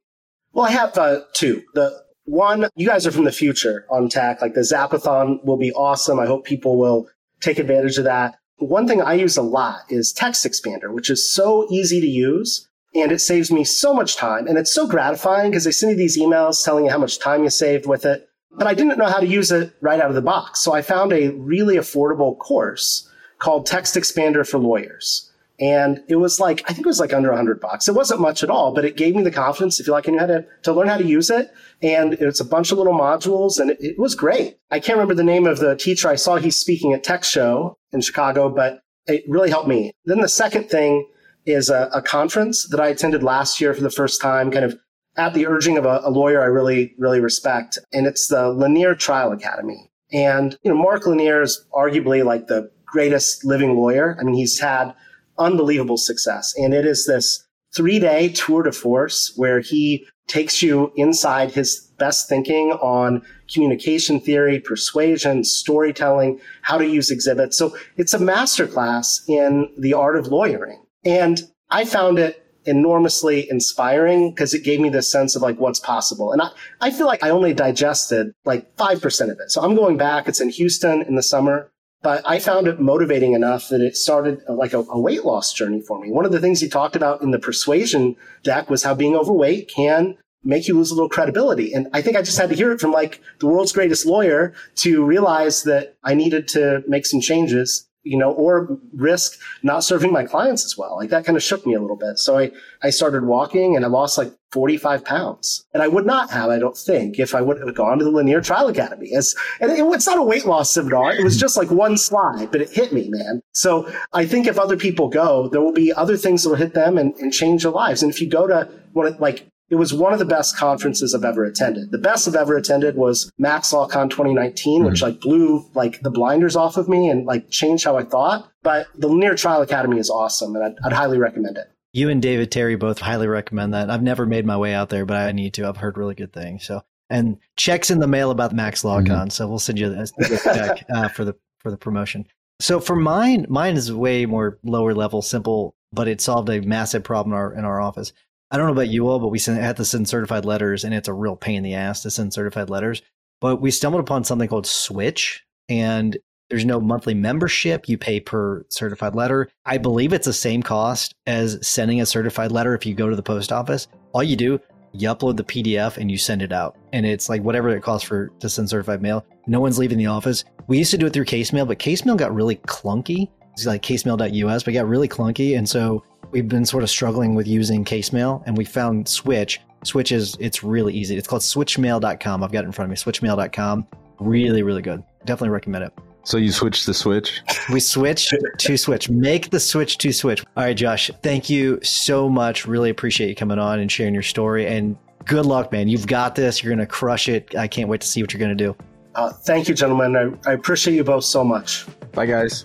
Well, 0.55 0.65
I 0.65 0.71
have 0.71 0.97
uh, 0.97 1.21
two. 1.35 1.63
The 1.75 2.08
one, 2.29 2.69
you 2.77 2.87
guys 2.87 3.07
are 3.07 3.11
from 3.11 3.25
the 3.25 3.33
future 3.33 3.87
on 3.91 4.09
tech. 4.09 4.43
Like 4.43 4.55
the 4.55 4.61
Zapathon 4.61 5.43
will 5.45 5.57
be 5.57 5.73
awesome. 5.73 6.21
I 6.21 6.27
hope 6.27 6.45
people 6.45 6.79
will 6.79 7.09
take 7.41 7.59
advantage 7.59 7.97
of 7.97 8.05
that. 8.05 8.39
One 8.59 8.87
thing 8.87 9.01
I 9.01 9.15
use 9.15 9.37
a 9.37 9.43
lot 9.43 9.81
is 9.89 10.13
Text 10.13 10.45
Expander, 10.45 10.93
which 10.93 11.11
is 11.11 11.33
so 11.33 11.67
easy 11.71 12.01
to 12.01 12.07
use 12.07 12.69
and 12.95 13.13
it 13.13 13.21
saves 13.21 13.51
me 13.51 13.65
so 13.65 13.95
much 13.95 14.17
time. 14.17 14.47
And 14.47 14.59
it's 14.59 14.75
so 14.75 14.87
gratifying 14.87 15.51
because 15.51 15.65
they 15.65 15.71
send 15.71 15.93
you 15.93 15.97
these 15.97 16.19
emails 16.19 16.65
telling 16.65 16.85
you 16.85 16.91
how 16.91 16.99
much 16.99 17.19
time 17.19 17.45
you 17.45 17.51
saved 17.51 17.87
with 17.87 18.05
it. 18.05 18.29
But 18.51 18.67
I 18.67 18.75
didn't 18.75 18.99
know 18.99 19.07
how 19.07 19.21
to 19.21 19.27
use 19.27 19.53
it 19.53 19.73
right 19.81 20.01
out 20.01 20.09
of 20.09 20.15
the 20.15 20.23
box. 20.23 20.61
So 20.61 20.73
I 20.73 20.83
found 20.83 21.13
a 21.13 21.29
really 21.29 21.77
affordable 21.77 22.37
course 22.39 23.09
called 23.39 23.67
Text 23.67 23.95
Expander 23.95 24.47
for 24.47 24.59
Lawyers. 24.59 25.28
And 25.61 26.05
it 26.09 26.17
was 26.17 26.39
like, 26.39 26.63
I 26.67 26.73
think 26.73 26.87
it 26.87 26.89
was 26.89 27.01
like 27.01 27.13
under 27.13 27.31
100 27.31 27.61
bucks. 27.61 27.89
It 27.89 27.95
wasn't 27.95 28.21
much 28.21 28.45
at 28.45 28.51
all, 28.51 28.73
but 28.73 28.85
it 28.85 28.97
gave 28.97 29.17
me 29.17 29.23
the 29.23 29.31
confidence 29.31 29.81
if 29.81 29.87
you 29.87 29.93
like 29.93 30.09
I 30.09 30.13
knew 30.13 30.19
how 30.19 30.27
to, 30.27 30.47
to 30.63 30.73
learn 30.73 30.87
how 30.87 30.97
to 30.97 31.05
use 31.05 31.31
it. 31.31 31.51
And 31.83 32.15
it's 32.15 32.41
a 32.41 32.45
bunch 32.45 32.71
of 32.71 32.79
little 32.79 32.95
modules 32.95 33.59
and 33.59 33.71
it, 33.73 33.79
it 33.81 33.99
was 33.99 34.15
great. 34.15 34.59
I 34.71 34.79
can't 34.79 34.97
remember 34.97 35.15
the 35.15 35.25
name 35.25 35.47
of 35.47 35.59
the 35.59 35.75
teacher 35.75 36.09
I 36.09 36.15
saw. 36.15 36.37
He's 36.37 36.57
speaking 36.57 36.93
at 36.93 37.03
Tech 37.03 37.25
Show 37.25 37.77
in 37.93 38.01
Chicago, 38.01 38.49
but 38.49 38.83
it 39.07 39.25
really 39.27 39.51
helped 39.51 39.69
me. 39.69 39.93
Then 40.05 40.21
the 40.21 40.29
second 40.29 40.71
thing 40.71 41.09
is 41.45 41.71
a, 41.71 41.89
a 41.93 42.03
conference 42.03 42.69
that 42.69 42.79
I 42.79 42.89
attended 42.89 43.23
last 43.23 43.61
year 43.61 43.75
for 43.75 43.83
the 43.83 43.91
first 43.91 44.21
time, 44.21 44.51
kind 44.51 44.65
of 44.65 44.79
at 45.17 45.35
the 45.35 45.47
urging 45.47 45.77
of 45.77 45.85
a, 45.85 46.03
a 46.05 46.11
lawyer 46.11 46.41
I 46.41 46.47
really, 46.47 46.95
really 46.99 47.21
respect. 47.21 47.79
And 47.93 48.07
it's 48.07 48.29
the 48.29 48.51
Lanier 48.51 48.95
Trial 48.95 49.33
Academy. 49.33 49.91
And, 50.13 50.57
you 50.63 50.71
know, 50.71 50.77
Mark 50.81 51.07
Lanier 51.07 51.43
is 51.43 51.67
arguably 51.75 52.25
like 52.25 52.47
the 52.47 52.71
greatest 52.87 53.45
living 53.45 53.77
lawyer. 53.77 54.17
I 54.21 54.25
mean, 54.25 54.35
he's 54.35 54.59
had 54.61 54.95
unbelievable 55.39 55.97
success. 55.97 56.55
And 56.57 56.75
it 56.75 56.87
is 56.87 57.07
this 57.07 57.47
three 57.75 57.99
day 57.99 58.29
tour 58.31 58.63
de 58.63 58.73
force 58.73 59.33
where 59.37 59.61
he 59.61 60.07
takes 60.27 60.63
you 60.63 60.93
inside 60.97 61.51
his 61.53 61.91
best 61.99 62.29
thinking 62.29 62.73
on 62.73 63.23
communication 63.53 64.21
theory, 64.21 64.61
persuasion, 64.61 65.43
storytelling, 65.43 66.41
how 66.63 66.79
to 66.79 66.87
use 66.87 67.11
exhibits. 67.11 67.57
So 67.57 67.77
it's 67.97 68.15
a 68.15 68.19
masterclass 68.19 69.27
in 69.29 69.69
the 69.79 69.95
art 69.95 70.17
of 70.17 70.29
lawyering. 70.29 70.85
And 71.05 71.43
I 71.71 71.85
found 71.85 72.19
it 72.19 72.45
enormously 72.67 73.51
inspiring 73.51 74.31
because 74.31 74.53
it 74.53 74.63
gave 74.63 74.81
me 74.81 74.91
this 74.91 75.11
sense 75.11 75.35
of 75.35 75.43
like 75.43 75.59
what's 75.59 75.81
possible. 75.81 76.33
And 76.33 76.43
I, 76.43 76.51
I 76.81 76.91
feel 76.91 77.07
like 77.07 77.25
I 77.25 77.31
only 77.31 77.55
digested 77.55 78.33
like 78.45 78.77
5% 78.77 79.31
of 79.31 79.41
it. 79.41 79.51
So 79.51 79.63
I'm 79.63 79.75
going 79.75 79.97
back. 79.97 80.29
It's 80.29 80.41
in 80.41 80.51
Houston 80.51 81.03
in 81.03 81.15
the 81.15 81.23
summer. 81.23 81.71
But 82.03 82.23
I 82.25 82.39
found 82.39 82.69
it 82.69 82.81
motivating 82.81 83.33
enough 83.33 83.69
that 83.71 83.81
it 83.81 83.97
started 83.97 84.41
uh, 84.49 84.55
like 84.55 84.73
a, 84.73 84.81
a, 84.81 85.01
weight 85.01 85.25
loss 85.25 85.53
journey 85.53 85.81
for 85.81 85.99
me. 85.99 86.13
One 86.13 86.25
of 86.25 86.31
the 86.31 86.41
things 86.41 86.61
he 86.61 86.69
talked 86.69 86.95
about 86.95 87.23
in 87.23 87.33
the 87.33 87.41
persuasion 87.41 88.15
deck 88.45 88.71
was 88.71 88.85
how 88.85 88.95
being 88.95 89.17
overweight 89.17 89.69
can 89.69 90.17
make 90.45 90.69
you 90.69 90.77
lose 90.77 90.93
a 90.93 90.95
little 90.95 91.09
credibility. 91.09 91.73
And 91.73 91.89
I 91.93 92.01
think 92.01 92.17
I 92.17 92.23
just 92.23 92.39
had 92.39 92.51
to 92.51 92.55
hear 92.55 92.71
it 92.71 92.81
from 92.81 92.93
like 92.93 93.21
the 93.41 93.47
world's 93.47 93.73
greatest 93.73 94.07
lawyer 94.07 94.55
to 94.77 95.05
realize 95.05 95.65
that 95.65 95.97
I 96.05 96.15
needed 96.15 96.47
to 96.49 96.85
make 96.87 97.05
some 97.05 97.21
changes 97.21 97.88
you 98.03 98.17
know, 98.17 98.33
or 98.33 98.79
risk 98.95 99.39
not 99.63 99.85
serving 99.85 100.13
my 100.13 100.25
clients 100.25 100.65
as 100.65 100.77
well. 100.79 100.97
Like 100.97 101.11
that 101.11 101.25
kind 101.25 101.37
of 101.37 101.43
shook 101.43 101.67
me 101.67 101.75
a 101.75 101.81
little 101.81 101.97
bit. 101.97 102.19
So 102.19 102.39
I, 102.39 102.51
I 102.83 102.91
started 102.91 103.25
walking 103.25 103.77
and 103.77 103.85
I 103.85 103.89
lost 103.89 104.17
like 104.17 104.33
45 104.53 105.05
pounds. 105.05 105.67
And 105.75 105.83
I 105.83 105.89
would 105.89 106.07
not 106.07 106.31
have, 106.31 106.49
I 106.49 106.59
don't 106.59 106.77
think, 106.77 107.19
if 107.19 107.35
I 107.35 107.41
would 107.41 107.61
have 107.61 107.75
gone 107.75 107.99
to 107.99 108.05
the 108.05 108.11
Lanier 108.11 108.41
Trial 108.41 108.69
Academy. 108.69 109.15
As, 109.15 109.35
and 109.61 109.71
it, 109.71 109.81
it's 109.81 110.07
not 110.07 110.19
a 110.19 110.23
weight 110.23 110.47
loss 110.47 110.73
seminar. 110.73 111.13
It 111.13 111.25
was 111.25 111.37
just 111.37 111.57
like 111.57 111.71
one 111.71 111.99
slide, 111.99 112.51
but 112.51 112.63
it 112.63 112.71
hit 112.71 112.93
me, 112.93 113.09
man. 113.09 113.43
So 113.53 113.93
I 114.13 114.25
think 114.25 114.47
if 114.47 114.59
other 114.59 114.77
people 114.77 115.09
go, 115.09 115.49
there 115.49 115.61
will 115.61 115.73
be 115.73 115.93
other 115.93 116.17
things 116.17 116.43
that 116.43 116.51
will 116.51 116.57
hit 116.57 116.75
them 116.75 116.97
and, 116.97 117.15
and 117.17 117.33
change 117.33 117.63
their 117.65 117.73
lives. 117.73 118.03
And 118.03 118.11
if 118.11 118.21
you 118.21 118.29
go 118.29 118.47
to 118.47 118.71
one 118.93 119.17
like 119.19 119.48
it 119.71 119.77
was 119.77 119.93
one 119.93 120.13
of 120.13 120.19
the 120.19 120.25
best 120.25 120.57
conferences 120.57 121.15
I've 121.15 121.25
ever 121.25 121.45
attended. 121.45 121.91
The 121.91 121.99
best 121.99 122.27
I've 122.27 122.35
ever 122.35 122.57
attended 122.57 122.97
was 122.97 123.31
Max 123.39 123.73
LawCon 123.73 124.11
2019, 124.11 124.81
mm-hmm. 124.81 124.91
which 124.91 125.03
like 125.03 125.21
blew 125.21 125.69
like 125.75 126.01
the 126.01 126.11
blinders 126.11 126.57
off 126.57 126.77
of 126.77 126.89
me 126.89 127.09
and 127.09 127.27
like 127.27 127.51
changed 127.51 127.85
how 127.85 127.97
I 127.97 128.05
thought. 128.05 128.51
But 128.63 128.87
the 128.95 129.09
Lanier 129.09 129.35
Trial 129.35 129.61
Academy 129.61 129.99
is 129.99 130.11
awesome 130.11 130.57
and 130.57 130.65
I'd, 130.65 130.75
I'd 130.85 130.93
highly 130.93 131.19
recommend 131.19 131.59
it. 131.59 131.67
You 131.93 132.09
and 132.11 132.21
David 132.23 132.51
Terry 132.51 132.77
both 132.77 132.99
highly 132.99 133.27
recommend 133.27 133.75
that. 133.75 133.91
I've 133.91 134.03
never 134.03 134.27
made 134.27 134.47
my 134.47 134.57
way 134.57 134.75
out 134.75 134.89
there, 134.89 135.05
but 135.05 135.17
I 135.17 135.33
need 135.33 135.55
to. 135.55 135.67
I've 135.67 135.79
heard 135.79 135.97
really 135.97 136.15
good 136.15 136.33
things. 136.33 136.65
So, 136.65 136.83
and 137.11 137.39
checks 137.57 137.91
in 137.91 137.99
the 137.99 138.07
mail 138.07 138.31
about 138.31 138.53
Max 138.53 138.83
LawCon. 138.83 139.07
Mm-hmm. 139.07 139.29
So 139.31 139.49
we'll 139.49 139.59
send 139.59 139.79
you 139.79 139.89
the 139.89 140.41
check 140.45 140.85
uh, 140.95 141.09
for 141.09 141.25
the 141.25 141.35
for 141.59 141.71
the 141.71 141.79
promotion. 141.79 142.27
So 142.61 142.81
for 142.81 142.97
mine, 142.97 143.47
mine 143.49 143.77
is 143.77 143.93
way 143.93 144.27
more 144.27 144.59
lower 144.65 144.93
level, 144.93 145.23
simple, 145.23 145.75
but 145.93 146.09
it 146.09 146.21
solved 146.21 146.51
a 146.51 146.61
massive 146.61 147.05
problem 147.05 147.33
in 147.33 147.39
our 147.39 147.55
in 147.55 147.65
our 147.65 147.81
office. 147.81 148.13
I 148.51 148.57
don't 148.57 148.67
know 148.67 148.73
about 148.73 148.89
you 148.89 149.09
all, 149.09 149.19
but 149.19 149.29
we 149.29 149.39
sent, 149.39 149.61
had 149.61 149.77
to 149.77 149.85
send 149.85 150.09
certified 150.09 150.45
letters, 150.45 150.85
and 150.85 150.95
it's 150.95 151.09
a 151.09 151.13
real 151.13 151.37
pain 151.37 151.57
in 151.57 151.63
the 151.63 151.75
ass 151.75 152.03
to 152.03 152.11
send 152.11 152.33
certified 152.33 152.71
letters. 152.71 153.03
But 153.41 153.61
we 153.61 153.71
stumbled 153.71 154.01
upon 154.01 154.25
something 154.25 154.49
called 154.49 154.67
Switch, 154.67 155.45
and 155.69 156.17
there's 156.49 156.65
no 156.65 156.81
monthly 156.81 157.15
membership. 157.15 157.89
You 157.89 157.99
pay 157.99 158.21
per 158.21 158.65
certified 158.71 159.15
letter. 159.15 159.51
I 159.67 159.77
believe 159.77 160.13
it's 160.13 160.27
the 160.27 160.33
same 160.33 160.63
cost 160.63 161.15
as 161.27 161.59
sending 161.67 162.01
a 162.01 162.07
certified 162.07 162.51
letter 162.51 162.75
if 162.75 162.87
you 162.87 162.95
go 162.95 163.11
to 163.11 163.17
the 163.17 163.23
post 163.23 163.53
office. 163.53 163.87
All 164.13 164.23
you 164.23 164.37
do, 164.37 164.59
you 164.93 165.09
upload 165.09 165.37
the 165.37 165.45
PDF 165.45 165.99
and 165.99 166.11
you 166.11 166.17
send 166.17 166.41
it 166.41 166.53
out. 166.53 166.77
And 166.95 167.05
it's 167.05 167.29
like 167.29 167.43
whatever 167.43 167.69
it 167.69 167.83
costs 167.83 168.09
for 168.09 168.29
to 168.41 168.49
send 168.49 168.71
certified 168.71 169.03
mail. 169.03 169.27
No 169.47 169.61
one's 169.61 169.79
leaving 169.79 169.99
the 169.99 170.07
office. 170.07 170.45
We 170.67 170.79
used 170.79 170.91
to 170.93 170.99
do 170.99 171.07
it 171.07 171.13
through 171.13 171.27
Casemail, 171.27 171.69
but 171.69 171.79
Casemail 171.79 172.17
got 172.17 172.35
really 172.35 172.57
clunky. 172.57 173.29
It's 173.53 173.67
like 173.67 173.83
casemail.us, 173.83 174.63
but 174.63 174.73
got 174.73 174.89
really 174.89 175.09
clunky. 175.09 175.59
And 175.59 175.69
so 175.69 176.03
we've 176.31 176.49
been 176.49 176.65
sort 176.65 176.83
of 176.83 176.91
struggling 176.91 177.35
with 177.35 177.47
using 177.47 177.85
Casemail 177.85 178.43
and 178.47 178.57
we 178.57 178.65
found 178.65 179.09
Switch. 179.09 179.61
Switch 179.85 180.13
is 180.13 180.37
it's 180.41 180.63
really 180.63 180.95
easy. 180.95 181.17
It's 181.17 181.29
called 181.29 181.43
switchmail.com. 181.43 182.43
I've 182.43 182.53
got 182.53 182.65
it 182.65 182.67
in 182.67 182.73
front 182.73 182.91
of 182.91 182.91
me. 182.91 182.97
Switchmail.com. 182.97 183.87
Really, 184.21 184.63
really 184.63 184.83
good. 184.83 185.03
Definitely 185.25 185.51
recommend 185.51 185.85
it. 185.85 185.93
So 186.25 186.37
you 186.37 186.53
switched 186.53 186.85
the 186.87 186.95
switch? 186.95 187.41
We 187.71 187.81
switch 187.81 188.33
to 188.59 188.79
switch. 188.79 189.11
Make 189.11 189.51
the 189.51 189.61
switch 189.61 189.99
to 189.99 190.11
switch. 190.11 190.43
All 190.57 190.65
right, 190.65 190.75
Josh, 190.75 191.11
thank 191.23 191.51
you 191.51 191.79
so 191.83 192.31
much. 192.31 192.67
Really 192.67 192.89
appreciate 192.89 193.29
you 193.29 193.35
coming 193.35 193.59
on 193.59 193.79
and 193.79 193.93
sharing 193.93 194.15
your 194.15 194.23
story. 194.23 194.67
And 194.67 194.97
good 195.27 195.45
luck, 195.45 195.71
man. 195.71 195.87
You've 195.87 196.07
got 196.07 196.35
this. 196.35 196.63
You're 196.63 196.71
going 196.75 196.87
to 196.87 196.91
crush 196.91 197.29
it. 197.29 197.55
I 197.57 197.69
can't 197.69 197.91
wait 197.91 198.01
to 198.01 198.07
see 198.07 198.23
what 198.23 198.33
you're 198.33 198.41
going 198.41 198.57
to 198.57 198.65
do. 198.65 198.75
Uh, 199.15 199.33
thank 199.33 199.69
you, 199.69 199.75
gentlemen. 199.75 200.17
I, 200.17 200.51
I 200.51 200.55
appreciate 200.55 200.95
you 200.95 201.05
both 201.05 201.25
so 201.25 201.45
much. 201.45 201.87
Bye, 202.13 202.27
guys. 202.27 202.65